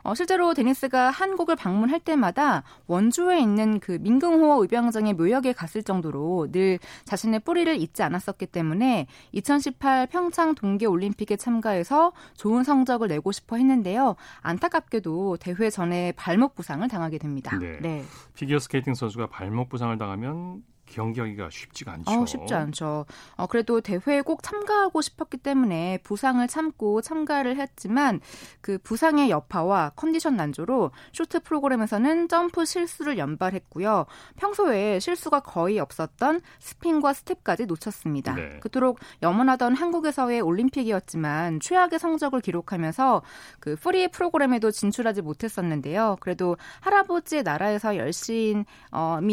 [0.03, 6.79] 어, 실제로 데니스가 한국을 방문할 때마다 원주에 있는 그 민경호 의병장의 묘역에 갔을 정도로 늘
[7.05, 14.15] 자신의 뿌리를 잊지 않았었기 때문에 2018 평창 동계 올림픽에 참가해서 좋은 성적을 내고 싶어 했는데요.
[14.41, 17.57] 안타깝게도 대회 전에 발목 부상을 당하게 됩니다.
[17.57, 17.79] 네.
[17.81, 18.03] 네.
[18.35, 20.63] 피겨 스케이팅 선수가 발목 부상을 당하면
[20.93, 22.11] 경기하기가 쉽지가 않죠.
[22.11, 23.05] 어, 쉽지 않죠.
[23.35, 28.21] 어, 그래도 대회에 꼭 참가하고 싶었기 때문에 부상을 참고 참가를 했지만
[28.61, 34.05] 그 부상의 여파와 컨디션 난조로 쇼트 프로그램에서는 점프 실수를 연발했고요.
[34.37, 38.35] 평소에 실수가 거의 없었던 스핀과 스텝까지 놓쳤습니다.
[38.35, 38.59] 네.
[38.59, 43.23] 그토록 염원하던 한국에서의 올림픽이었지만 최악의 성적을 기록하면서
[43.59, 46.17] 그 프리 프로그램에도 진출하지 못했었는데요.
[46.19, 48.65] 그래도 할아버지의 나라에서 열심히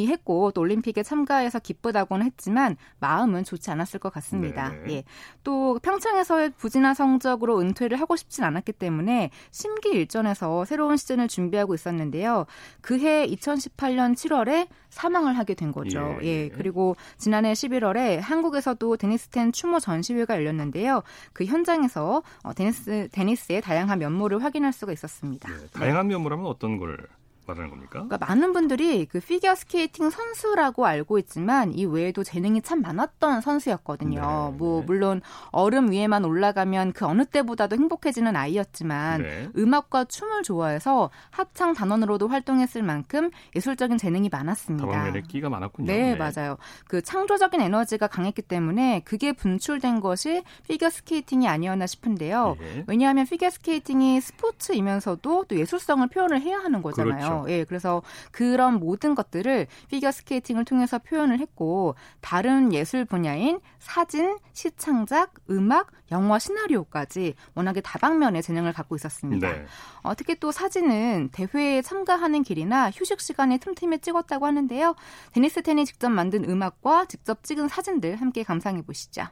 [0.06, 4.70] 했고 또 올림픽에 참가해 해서 기쁘다고는 했지만 마음은 좋지 않았을 것 같습니다.
[4.86, 4.92] 네.
[4.92, 5.04] 예.
[5.42, 12.46] 또 평창에서의 부진한 성적으로 은퇴를 하고 싶진 않았기 때문에 심기일전해서 새로운 시즌을 준비하고 있었는데요.
[12.80, 16.18] 그해 2018년 7월에 사망을 하게 된 거죠.
[16.22, 16.26] 예.
[16.26, 16.48] 예.
[16.48, 21.02] 그리고 지난해 11월에 한국에서도 데니스텐 추모 전시회가 열렸는데요.
[21.32, 25.48] 그 현장에서 어, 데니스 데니스의 다양한 면모를 확인할 수가 있었습니다.
[25.48, 25.66] 네.
[25.72, 27.08] 다양한 면모라면 어떤 걸
[27.50, 28.04] 말하는 겁니까?
[28.04, 34.20] 그러니까 많은 분들이 그 피겨 스케이팅 선수라고 알고 있지만 이 외에도 재능이 참 많았던 선수였거든요.
[34.52, 34.86] 네, 뭐 네.
[34.86, 39.48] 물론 얼음 위에만 올라가면 그 어느 때보다도 행복해지는 아이였지만 네.
[39.56, 44.86] 음악과 춤을 좋아해서 합창 단원으로도 활동했을 만큼 예술적인 재능이 많았습니다.
[44.86, 45.86] 다방면에 끼가 많았군요.
[45.86, 46.56] 네, 네, 맞아요.
[46.88, 52.56] 그 창조적인 에너지가 강했기 때문에 그게 분출된 것이 피겨 스케이팅이 아니었나 싶은데요.
[52.58, 52.84] 네.
[52.86, 57.16] 왜냐하면 피겨 스케이팅이 스포츠이면서도 또 예술성을 표현을 해야 하는 거잖아요.
[57.16, 57.39] 그렇죠.
[57.48, 65.34] 예, 그래서 그런 모든 것들을 피겨 스케이팅을 통해서 표현을 했고 다른 예술 분야인 사진, 시창작,
[65.50, 69.52] 음악, 영화 시나리오까지 워낙에 다방면의 재능을 갖고 있었습니다.
[69.52, 69.64] 네.
[70.02, 74.94] 어, 특히 또 사진은 대회에 참가하는 길이나 휴식 시간에 틈틈이 찍었다고 하는데요.
[75.32, 79.24] 데니스 텐이 직접 만든 음악과 직접 찍은 사진들 함께 감상해 보시죠.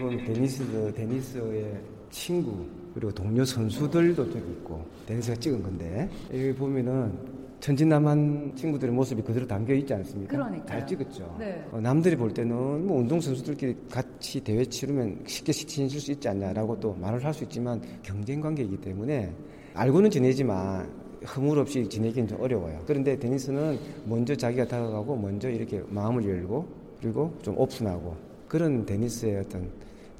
[0.00, 1.78] 이건 데니스 데니스의
[2.10, 7.12] 친구 그리고 동료 선수들도 저기 있고 데니스가 찍은 건데 여기 보면은
[7.60, 10.32] 천진남한 친구들의 모습이 그대로 담겨 있지 않습니까?
[10.34, 10.66] 그러니까요.
[10.66, 11.36] 잘 찍었죠.
[11.38, 11.62] 네.
[11.70, 16.80] 어, 남들이 볼 때는 뭐 운동 선수들끼리 같이 대회 치르면 쉽게 친해질 수 있지 않냐라고
[16.80, 19.30] 또 말을 할 수 있지만 경쟁 관계이기 때문에
[19.74, 20.88] 알고는 지내지만
[21.36, 22.82] 허물 없이 지내기는 좀 어려워요.
[22.86, 26.66] 그런데 데니스는 먼저 자기가 다가가고 먼저 이렇게 마음을 열고
[27.02, 28.16] 그리고 좀 오픈하고
[28.48, 29.70] 그런 데니스의 어떤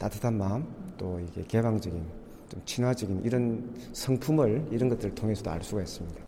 [0.01, 0.67] 따뜻한 마음
[0.99, 2.05] 또 이게 개방적인
[2.49, 6.25] 좀 친화적인 이런 성품을 이런 것들을 통해서도 알 수가 있습니다.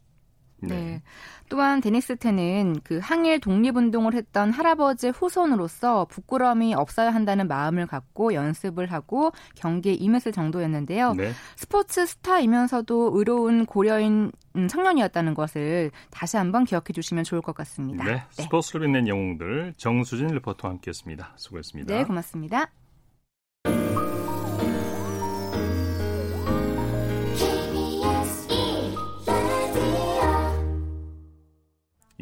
[0.64, 0.68] 네.
[0.68, 1.02] 네.
[1.48, 8.92] 또한 데니스 텐은 그 항일 독립운동을 했던 할아버지의 후손으로서 부끄러움이 없어야 한다는 마음을 갖고 연습을
[8.92, 11.14] 하고 경기에 임했을 정도였는데요.
[11.14, 11.32] 네.
[11.56, 14.30] 스포츠 스타이면서도 의로운 고려인
[14.68, 18.04] 청년이었다는 것을 다시 한번 기억해 주시면 좋을 것 같습니다.
[18.04, 18.12] 네.
[18.12, 18.22] 네.
[18.44, 21.32] 스포츠를 빛낸 영웅들 정수진 리포터와 함께했습니다.
[21.36, 21.92] 수고했습니다.
[21.92, 22.70] 네, 고맙습니다.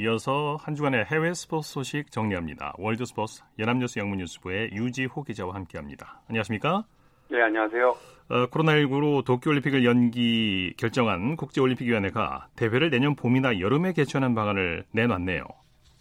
[0.00, 2.72] 이어서 한 주간의 해외 스포츠 소식 정리합니다.
[2.78, 6.22] 월드 스포츠 연합뉴스 영문뉴스부의 유지호 기자와 함께합니다.
[6.26, 6.84] 안녕하십니까?
[7.30, 7.88] 네, 안녕하세요.
[8.30, 15.44] 어, 코로나19로 도쿄올림픽을 연기 결정한 국제올림픽위원회가 대회를 내년 봄이나 여름에 개최하는 방안을 내놨네요.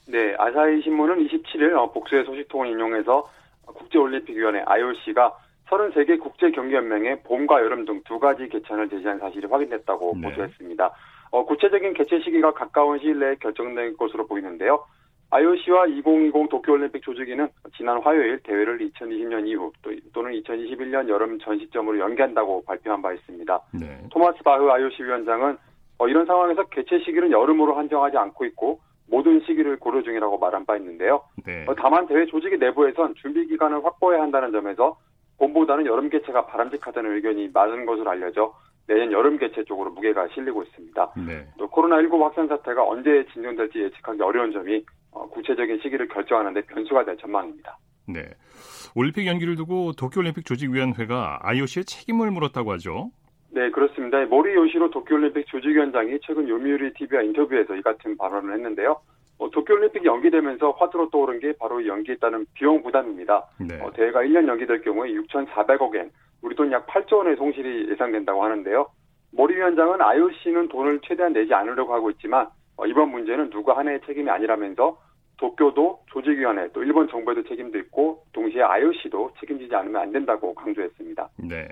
[0.08, 3.30] 네, 아사히 신문은 27일 어, 복수의 소식통을 인용해서
[3.66, 5.34] 국제올림픽위원회 IOC가
[5.68, 10.30] 33개 국제경기연맹에 봄과 여름 등 두 가지 개최안을 제시한 사실이 확인됐다고 네.
[10.30, 10.92] 보도했습니다.
[11.32, 14.84] 어, 구체적인 개최 시기가 가까운 시일 내에 결정될 것으로 보이는데요.
[15.32, 22.00] IOC와 2020 도쿄올림픽 조직위는 지난 화요일 대회를 2020년 이후 또, 또는 2021년 여름 전 시점으로
[22.00, 23.62] 연기한다고 발표한 바 있습니다.
[23.80, 24.02] 네.
[24.10, 25.58] 토마스 바흐 IOC 위원장은
[26.00, 30.78] 어, 이런 상황에서 개최 시기를 여름으로 한정하지 않고 있고 모든 시기를 고려 중이라고 말한 바
[30.78, 31.22] 있는데요.
[31.46, 31.66] 네.
[31.68, 34.98] 어, 다만 대회 조직위 내부에선 준비 기간을 확보해야 한다는 점에서
[35.38, 38.54] 봄보다는 여름 개최가 바람직하다는 의견이 많은 것으로 알려져
[38.90, 41.14] 내년 여름 개최 쪽으로 무게가 실리고 있습니다.
[41.28, 41.48] 네.
[41.60, 47.16] 또 코로나19 확산 사태가 언제 진정될지 예측하기 어려운 점이 어, 구체적인 시기를 결정하는데 변수가 될
[47.18, 47.78] 전망입니다.
[48.08, 48.26] 네.
[48.96, 53.12] 올림픽 연기를 두고 도쿄올림픽 조직위원회가 IOC에 책임을 물었다고 하죠.
[53.52, 54.26] 네, 그렇습니다.
[54.26, 59.00] 모리 요시로 도쿄올림픽 조직위원장이 최근 요미우리 TV와 인터뷰에서 이 같은 발언을 했는데요.
[59.40, 63.46] 어, 도쿄올림픽이 연기되면서 화두로 떠오른 게 바로 연기에 따른 비용 부담입니다.
[63.58, 63.80] 네.
[63.82, 68.88] 어, 대회가 1년 연기될 경우에 6,400억 엔, 우리 돈 약 8조 원의 손실이 예상된다고 하는데요.
[69.32, 74.30] 모리 위원장은 IOC는 돈을 최대한 내지 않으려고 하고 있지만 어, 이번 문제는 누구 하나의 책임이
[74.30, 74.98] 아니라면서
[75.38, 81.30] 도쿄도 조직위원회 또 일본 정부에도 책임도 있고 동시에 IOC도 책임지지 않으면 안 된다고 강조했습니다.
[81.50, 81.68] 네.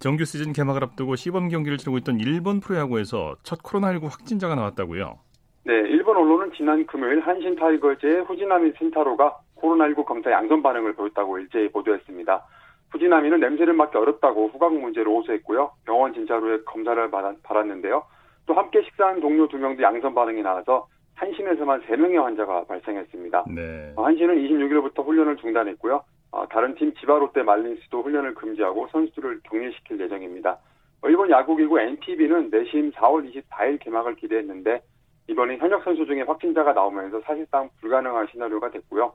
[0.00, 5.18] 정규 시즌 개막을 앞두고 시범 경기를 치르고 있던 일본 프로야구에서 첫 코로나19 확진자가 나왔다고요?
[5.64, 11.68] 네, 일본 언론은 지난 금요일 한신 타이거즈의 후지나미 센타로가 코로나19 검사 양성 반응을 보였다고 일제히
[11.68, 12.44] 보도했습니다.
[12.90, 15.70] 후지나미는 냄새를 맡기 어렵다고 후각 문제로 호소했고요.
[15.86, 18.04] 병원 진찰 후에 검사를 받았는데요.
[18.46, 23.44] 또 함께 식사한 동료 두 명도 양성 반응이 나와서 한신에서만 3명의 환자가 발생했습니다.
[23.54, 23.92] 네.
[23.96, 26.02] 한신은 26일부터 훈련을 중단했고요.
[26.32, 30.58] 어, 다른 팀 지바 롯데 말린스도 훈련을 금지하고 선수들을 격리시킬 예정입니다.
[31.02, 34.82] 어, 일본 야구기구 NPB는 내심 4월 24일 개막을 기대했는데
[35.28, 39.12] 이번에 현역 선수 중에 확진자가 나오면서 사실상 불가능한 시나리오가 됐고요.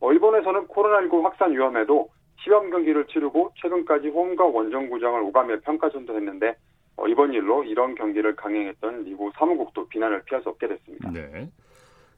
[0.00, 2.08] 어, 일본에서는 코로나19 확산 위험에도
[2.42, 6.56] 시험 경기를 치르고 최근까지 홈과 원정 구장을 오가며 평가전도 했는데
[6.96, 11.10] 어, 이번 일로 이런 경기를 강행했던 미국 사무국도 비난을 피할 수 없게 됐습니다.
[11.10, 11.50] 네.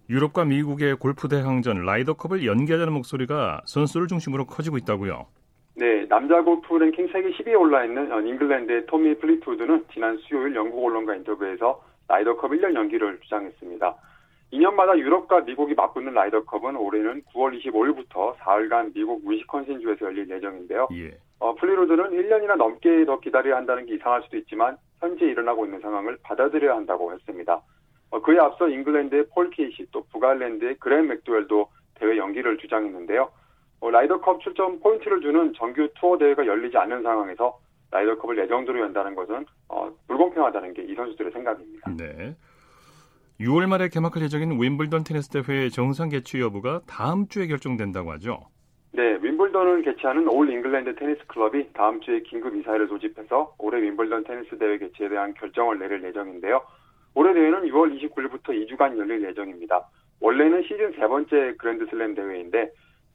[0.09, 5.27] 유럽과 미국의 골프 대항전 라이더컵을 연기하자는 목소리가 선수를 중심으로 커지고 있다고요.
[5.75, 10.85] 네, 남자 골프 랭킹 세계 10위에 올라 있는 어, 잉글랜드의 토미 플리트우드는 지난 수요일 영국
[10.85, 13.97] 언론과 인터뷰에서 라이더컵 1년 연기를 주장했습니다.
[14.53, 20.89] 2년마다 유럽과 미국이 맞붙는 라이더컵은 올해는 9월 25일부터 4일간 미국 위스콘신주에서 열릴 예정인데요.
[20.93, 21.17] 예.
[21.39, 26.19] 어, 플리트우드는 1년이나 넘게 더 기다려야 한다는 게 이상할 수도 있지만 현재 일어나고 있는 상황을
[26.23, 27.61] 받아들여야 한다고 했습니다.
[28.11, 33.29] 어, 그에 앞서 잉글랜드의 폴 케이시 또 북아일랜드의 그레임 맥도웰도 대회 연기를 주장했는데요.
[33.81, 37.59] 어, 라이더컵 출전 포인트를 주는 정규 투어 대회가 열리지 않는 상황에서
[37.93, 41.91] 라이더컵을 예정대로 연다는 것은 어, 불공평하다는 게 이 선수들의 생각입니다.
[41.97, 42.35] 네.
[43.41, 48.41] 6월 말에 개막할 예정인 윔블던 테니스 대회 정상 개최 여부가 다음 주에 결정된다고 하죠.
[48.93, 54.59] 네, 윔블던을 개최하는 올 잉글랜드 테니스 클럽이 다음 주에 긴급 이사회를 소집해서 올해 윔블던 테니스
[54.59, 56.61] 대회 개최에 대한 결정을 내릴 예정인데요.
[57.15, 59.89] 올해 대회는 6월 29일부터 2주간 열릴 예정입니다.
[60.21, 62.71] 원래는 시즌 세 번째 그랜드슬램 대회인데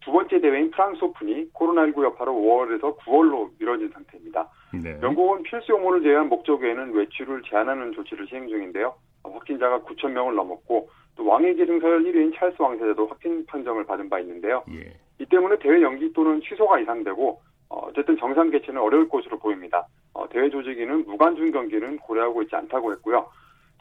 [0.07, 4.47] 두 번째 대회인 프랑스 오픈이 코로나19 여파로 5월에서 9월로 미뤄진 상태입니다.
[4.81, 4.97] 네.
[5.03, 8.95] 영국은 필수 용어를 제외한 목적 외에는 외출을 제한하는 조치를 시행 중인데요.
[9.21, 14.63] 확진자가 9천 명을 넘었고 또 계승 서열 1위인 찰스 왕세자도 확진 판정을 받은 바 있는데요.
[14.71, 14.93] 예.
[15.19, 19.85] 이 때문에 대회 연기 또는 취소가 예상되고 어, 쨌든 정상 개최는 어려울 것으로 보입니다.
[20.13, 23.27] 어, 대회 조직위는 무관중 경기는 고려하고 있지 않다고 했고요.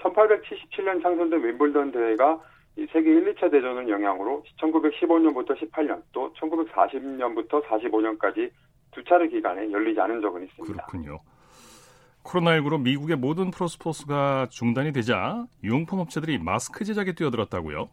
[0.01, 2.41] 1877년 창설된 윈블던 대회가
[2.77, 8.51] 이 세계 1, 2차 대전을 영향으로 1915년부터 18년 또 1940년부터 45년까지
[8.93, 10.87] 두 차례 기간에 열리지 않은 적은 있습니다.
[10.87, 11.21] 그렇군요.
[12.23, 17.89] 코로나19로 미국의 모든 프로스포츠가 중단이 되자 유용품 업체들이 마스크 제작에 뛰어들었다고요?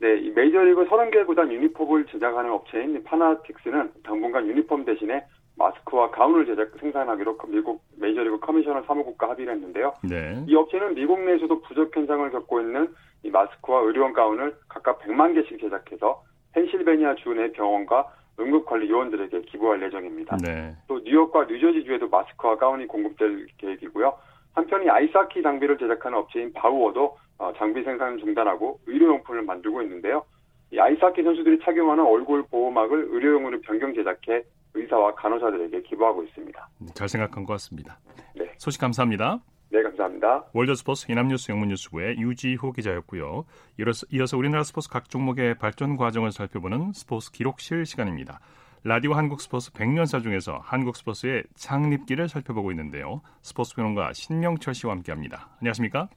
[0.00, 5.24] 네, 이 메이저리그 30개 구단 유니폼을 제작하는 업체인 파나틱스는 당분간 유니폼 대신에
[5.58, 9.92] 마스크와 가운을 제작 생산하기로 미국 메이저리그 커미셔너 사무국과 합의를 했는데요.
[10.08, 10.44] 네.
[10.46, 12.88] 이 업체는 미국 내에서도 부족 현상을 겪고 있는
[13.24, 18.06] 이 마스크와 의료용 가운을 각각 100만 개씩 제작해서 펜실베니아 주 내 병원과
[18.40, 20.36] 응급관리 요원들에게 기부할 예정입니다.
[20.36, 20.74] 네.
[20.86, 24.14] 또 뉴욕과 뉴저지 주에도 마스크와 가운이 공급될 계획이고요.
[24.54, 30.24] 한편 이 아이스하키 장비를 제작하는 업체인 바우어도 어, 장비 생산 중단하고 의료용품을 만들고 있는데요.
[30.72, 34.42] 이 아이스하키 선수들이 착용하는 얼굴 보호막을 의료용으로 변경 제작해
[34.74, 36.68] 의사와 간호사들에게 기부하고 있습니다.
[36.78, 37.98] 네, 잘 생각한 것 같습니다.
[38.34, 38.52] 네.
[38.56, 39.40] 소식 감사합니다.
[39.70, 40.44] 네, 감사합니다.
[40.54, 43.44] 월드스포츠 이남뉴스 영문뉴스부의 유지호 기자였고요.
[43.80, 48.40] 이어서, 이어서 우리나라 스포츠 각 종목의 발전 과정을 살펴보는 스포츠 기록실 시간입니다.
[48.84, 53.20] 라디오 한국 스포츠 100년사 중에서 한국 스포츠의 창립기를 살펴보고 있는데요.
[53.42, 55.50] 스포츠 평론가 신명철 씨와 함께합니다.
[55.60, 56.08] 안녕하십니까?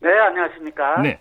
[0.00, 1.02] 네, 안녕하십니까?
[1.02, 1.20] 네.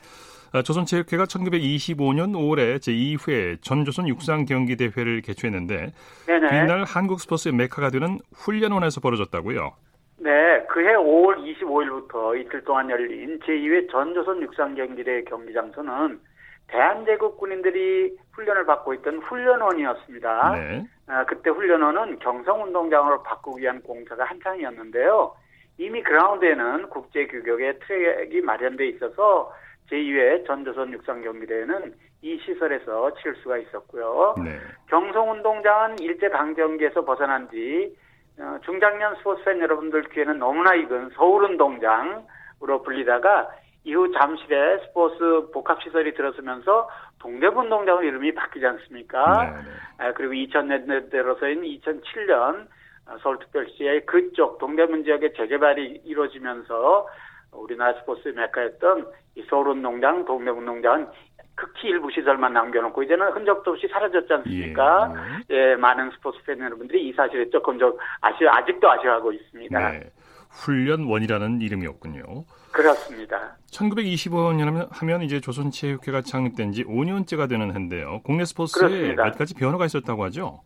[0.55, 5.91] 아, 조선체육회가 1925년 5월에 제2회 전조선 육상 경기 대회를 개최했는데
[6.27, 6.47] 네네.
[6.47, 9.73] 그날 한국 스포츠의 메카가 되는 훈련원에서 벌어졌다고요.
[10.19, 16.21] 네, 그해 5월 25일부터 이틀 동안 열린 제2회 전조선 육상 경기대 경기 장소는
[16.67, 20.55] 대한제국 군인들이 훈련을 받고 있던 훈련원이었습니다.
[20.55, 20.85] 네.
[21.07, 25.35] 아, 그때 훈련원은 경성운동장으로 바꾸기 위한 공사가 한창이었는데요.
[25.79, 29.51] 이미 그라운드에는 국제 규격의 트랙이 마련돼 있어서
[29.91, 34.35] 제2회 전조선 육상 경기대회는 이 시설에서 치를 수가 있었고요.
[34.43, 34.59] 네.
[34.89, 37.95] 경성운동장은 일제 강점기에서 벗어난 뒤
[38.39, 43.49] 어, 중장년 스포츠 팬 여러분들 귀에는 너무나 익은 서울운동장으로 불리다가
[43.83, 49.43] 이후 잠실에 스포츠 복합시설이 들어서면서 동대문동장으로 이름이 바뀌지 않습니까?
[49.43, 49.71] 네, 네.
[49.99, 52.67] 아, 그리고 2000년 들어서인 2007년
[53.21, 57.07] 서울특별시의 그쪽 동대문 지역의 재개발이 이루어지면서
[57.57, 61.07] 우리나라 스포츠 메카였던 이 서울운동장, 동대문동장은
[61.55, 65.13] 극히 일부 시설만 남겨놓고 이제는 흔적도 없이 사라졌지 않습니까?
[65.49, 69.91] 예, 예 많은 스포츠 팬 여러분들이 이 사실에 조금 좀 아쉬워, 아직도 아쉬워하고 있습니다.
[69.91, 70.09] 네.
[70.49, 72.23] 훈련원이라는 이름이었군요.
[72.71, 73.57] 그렇습니다.
[73.71, 78.21] 1925년 하면 이제 조선체육회가 창립된 지 5년째가 되는 해인데요.
[78.23, 79.23] 국내 스포츠에 그렇습니다.
[79.23, 80.61] 몇 가지 변화가 있었다고 하죠?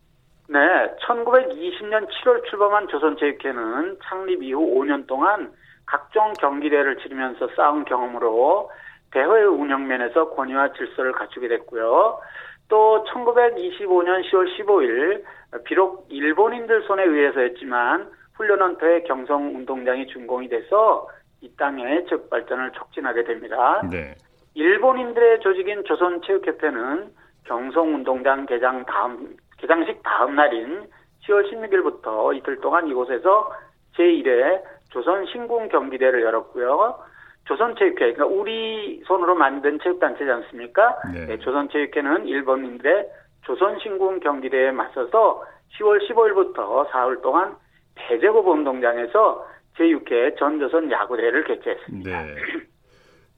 [0.48, 0.58] 네,
[1.06, 5.52] 1920년 7월 출범한 조선체육회는 창립 이후 5년 동안
[5.90, 8.70] 각종 경기대회를 치르면서 쌓은 경험으로
[9.10, 12.20] 대회 운영면에서 권위와 질서를 갖추게 됐고요.
[12.68, 15.24] 또 1925년 10월 15일
[15.64, 21.08] 비록 일본인들 손에 의해서였지만 훈련원 터의 경성 운동장이 준공이 돼서
[21.40, 23.82] 이 땅의 즉 발전을 촉진하게 됩니다.
[23.90, 24.14] 네.
[24.54, 27.10] 일본인들의 조직인 조선체육협회는
[27.44, 30.84] 경성 운동장 개장 다음 개장식 다음 날인
[31.24, 33.52] 10월 16일부터 이틀 동안 이곳에서
[33.96, 36.98] 제1회 조선 신궁 경기대를 열었고요.
[37.46, 41.00] 조선체육회, 그러니까 우리 손으로 만든 체육단체지 않습니까?
[41.12, 41.26] 네.
[41.26, 43.08] 네, 조선체육회는 일본인들의
[43.42, 45.44] 조선신궁 경기대에 맞서서
[45.78, 47.56] 10월 15일부터 4월 동안
[47.94, 49.46] 대제곱 운동장에서
[49.78, 52.22] 제6회 전조선 야구대회를 개최했습니다.
[52.22, 52.34] 네.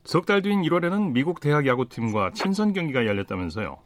[0.04, 3.78] 석달 뒤인 1월에는 미국 대학 야구팀과 친선 경기가 열렸다면서요?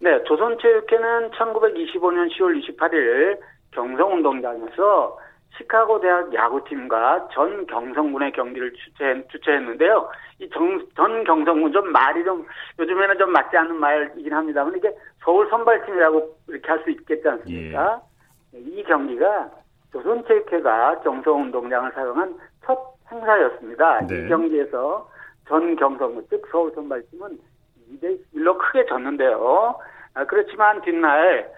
[0.00, 3.38] 네, 조선체육회는 1925년 10월 28일
[3.70, 5.18] 경성운동장에서
[5.62, 10.08] 시카고 대학 야구팀과 전 경성군의 경기를 주최, 주최했는데요.
[10.40, 12.44] 이 전 경성군 좀 말이 좀
[12.78, 14.92] 요즘에는 좀 맞지 않는 말이긴 합니다만 이게
[15.22, 18.02] 서울 선발팀이라고 이렇게 할 수 있겠지 않습니까?
[18.54, 18.58] 예.
[18.58, 19.50] 이 경기가
[19.92, 22.34] 조선체육회가 경성운동장을 사용한
[22.66, 22.78] 첫
[23.10, 24.06] 행사였습니다.
[24.06, 24.24] 네.
[24.24, 25.08] 이 경기에서
[25.48, 27.38] 전 경성군 즉 서울 선발팀은
[27.94, 29.76] 2대 1로 크게 졌는데요.
[30.14, 31.50] 아, 그렇지만 뒷날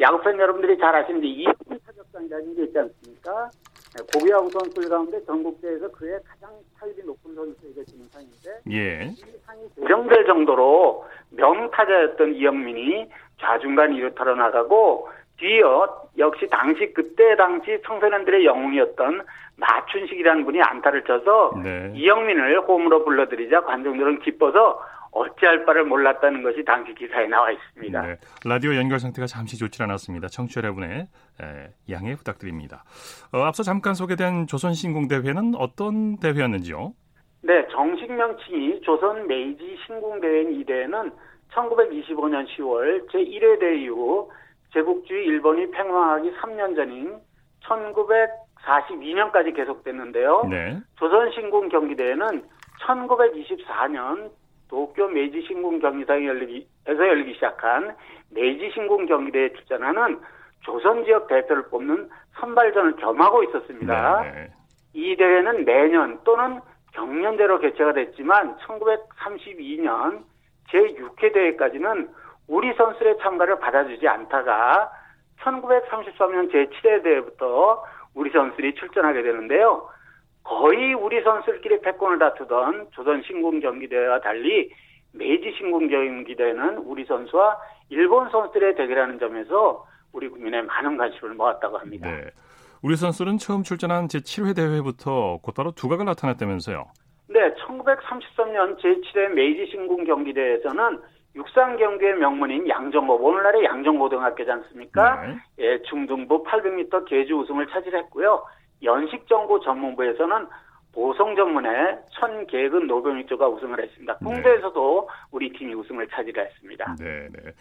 [0.00, 1.52] 야구팬 여러분들이 잘 아시는데 이승
[1.86, 3.01] 타격장이라는 게 있지 않습니까?
[4.12, 9.04] 고비야구 선수들 가운데 전국대회에서 그의 가장 타율이 높은 선수에게 주는 상인데 예.
[9.04, 13.10] 이 상이 조정될 정도로 명타자였던 이영민이
[13.40, 15.08] 좌중간 이루타로 나가고
[15.38, 19.22] 뒤이어 역시 당시 그때 당시 청소년들의 영웅이었던
[19.56, 21.92] 마춘식이라는 분이 안타를 쳐서 네.
[21.94, 24.80] 이영민을 홈으로 불러들이자 관중들은 기뻐서
[25.12, 28.02] 어찌할 바를 몰랐다는 것이 당시 기사에 나와 있습니다.
[28.02, 28.16] 네.
[28.44, 30.28] 라디오 연결 상태가 잠시 좋지 않았습니다.
[30.28, 31.06] 청취자 여러분의
[31.40, 32.84] 에, 양해 부탁드립니다.
[33.32, 36.92] 어, 앞서 잠깐 소개된 조선신궁대회는 어떤 대회였는지요?
[37.42, 41.12] 네, 정식 명칭이 조선 메이지 신궁대회인 이 대회는
[41.52, 44.30] 1925년 10월 제1회 대회 이후
[44.72, 47.18] 제국주의 일본이 팽망하기 3년 전인
[47.64, 50.44] 1942년까지 계속됐는데요.
[50.48, 50.78] 네.
[50.96, 52.44] 조선신궁 경기대회는
[52.86, 54.30] 1924년
[54.72, 57.94] 도쿄 메이지 신궁 경기장에 열리기에서 열리기 시작한
[58.30, 60.18] 메이지 신궁 경기대회에 출전하는
[60.62, 62.08] 조선 지역 대표를 뽑는
[62.40, 64.22] 선발전을 겸하고 있었습니다.
[64.22, 64.50] 네, 네.
[64.94, 66.60] 이 대회는 매년 또는
[66.92, 70.22] 경년대로 개최가 됐지만 1932년
[70.70, 72.08] 제6회 대회까지는
[72.48, 74.90] 우리 선수의 참가를 받아주지 않다가
[75.42, 79.86] 1933년 제7회 대회부터 우리 선수들이 출전하게 되는데요.
[80.44, 84.70] 거의 우리 선수들끼리 패권을 다투던 조선 신궁 경기대회와 달리
[85.12, 87.58] 메이지 신궁 경기대회는 우리 선수와
[87.90, 92.10] 일본 선수들의 대결하는 점에서 우리 국민의 많은 관심을 모았다고 합니다.
[92.10, 92.24] 네.
[92.82, 96.84] 우리 선수는 처음 출전한 제7회 대회부터 곧바로 두각을 나타냈다면서요?
[97.28, 100.98] 네, 1933년 제7회 메이지 신궁 경기대회에서는
[101.34, 105.26] 육상 경기의 명문인 양정고 오늘날의 양정고등학교지 않습니까?
[105.26, 105.36] 네.
[105.60, 108.44] 예, 중등부 800m 계주 우승을 차지했고요.
[108.82, 110.46] 연식정구 전문부에서는
[110.92, 114.18] 보성 전문의 천계근 노병익조가 우승을 했습니다.
[114.24, 115.14] 홍대에서도 네.
[115.30, 116.96] 우리 팀이 우승을 차지했습니다.
[116.98, 117.52] 네, 네.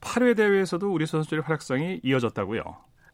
[0.00, 2.62] 8회 대회에서도 우리 선수들의 활약상이 이어졌다고요?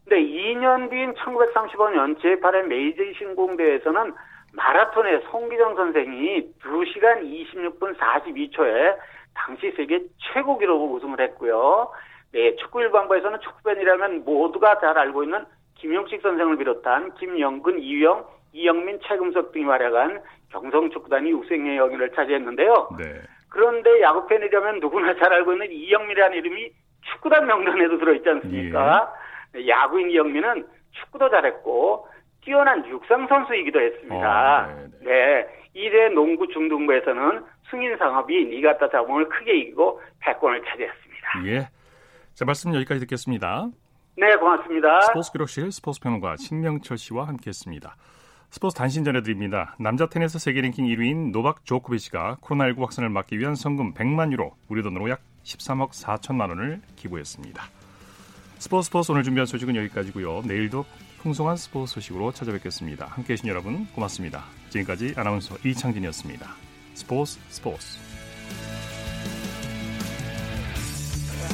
[0.05, 4.13] 네, 2년 뒤인 1935년 제8회 메이지 신궁대회에서는
[4.53, 8.95] 마라톤의 송기정 선생이 2시간 26분 42초에
[9.33, 10.01] 당시 세계
[10.33, 11.91] 최고 기록을 우승을 했고요.
[12.31, 15.45] 네, 축구 일반부에서는 축구팬이라면 모두가 잘 알고 있는
[15.77, 22.89] 김용식 선생을 비롯한 김영근, 이유영, 이영민, 최금석 등이 활약한 경성축구단이 우승의 영예를 차지했는데요.
[22.97, 23.21] 네.
[23.49, 26.71] 그런데 야구 팬이라면 누구나 잘 알고 있는 이영민이라는 이름이
[27.01, 29.13] 축구단 명단에도 들어있지 않습니까?
[29.55, 29.67] 예.
[29.67, 32.07] 야구인 이영민은 축구도 잘했고
[32.41, 34.67] 뛰어난 육상 선수이기도 했습니다.
[34.69, 35.47] 어, 네.
[35.73, 41.45] 이대 농구 중등부에서는 승인 상업이 니가타 자본을 크게 이기고 패권을 차지했습니다.
[41.45, 41.67] 예.
[42.33, 43.67] 자, 말씀 여기까지 듣겠습니다.
[44.19, 45.01] 네, 고맙습니다.
[45.01, 47.95] 스포츠 기록실 스포츠 평론가 신명철 씨와 함께했습니다.
[48.49, 49.75] 스포츠 단신 전해드립니다.
[49.79, 54.81] 남자 테니스 세계 랭킹 1위인 노박 조코비치가 코로나19 확산을 막기 위한 성금 100만 유로, 우리
[54.81, 57.63] 돈으로 약 13억 4천만 원을 기부했습니다.
[58.57, 60.41] 스포츠 스포츠 오늘 준비한 소식은 여기까지고요.
[60.45, 60.83] 내일도
[61.19, 63.05] 풍성한 스포츠 소식으로 찾아뵙겠습니다.
[63.05, 64.45] 함께해 주신 여러분 고맙습니다.
[64.69, 66.47] 지금까지 아나운서 이창진이었습니다.
[66.95, 67.99] 스포츠 스포츠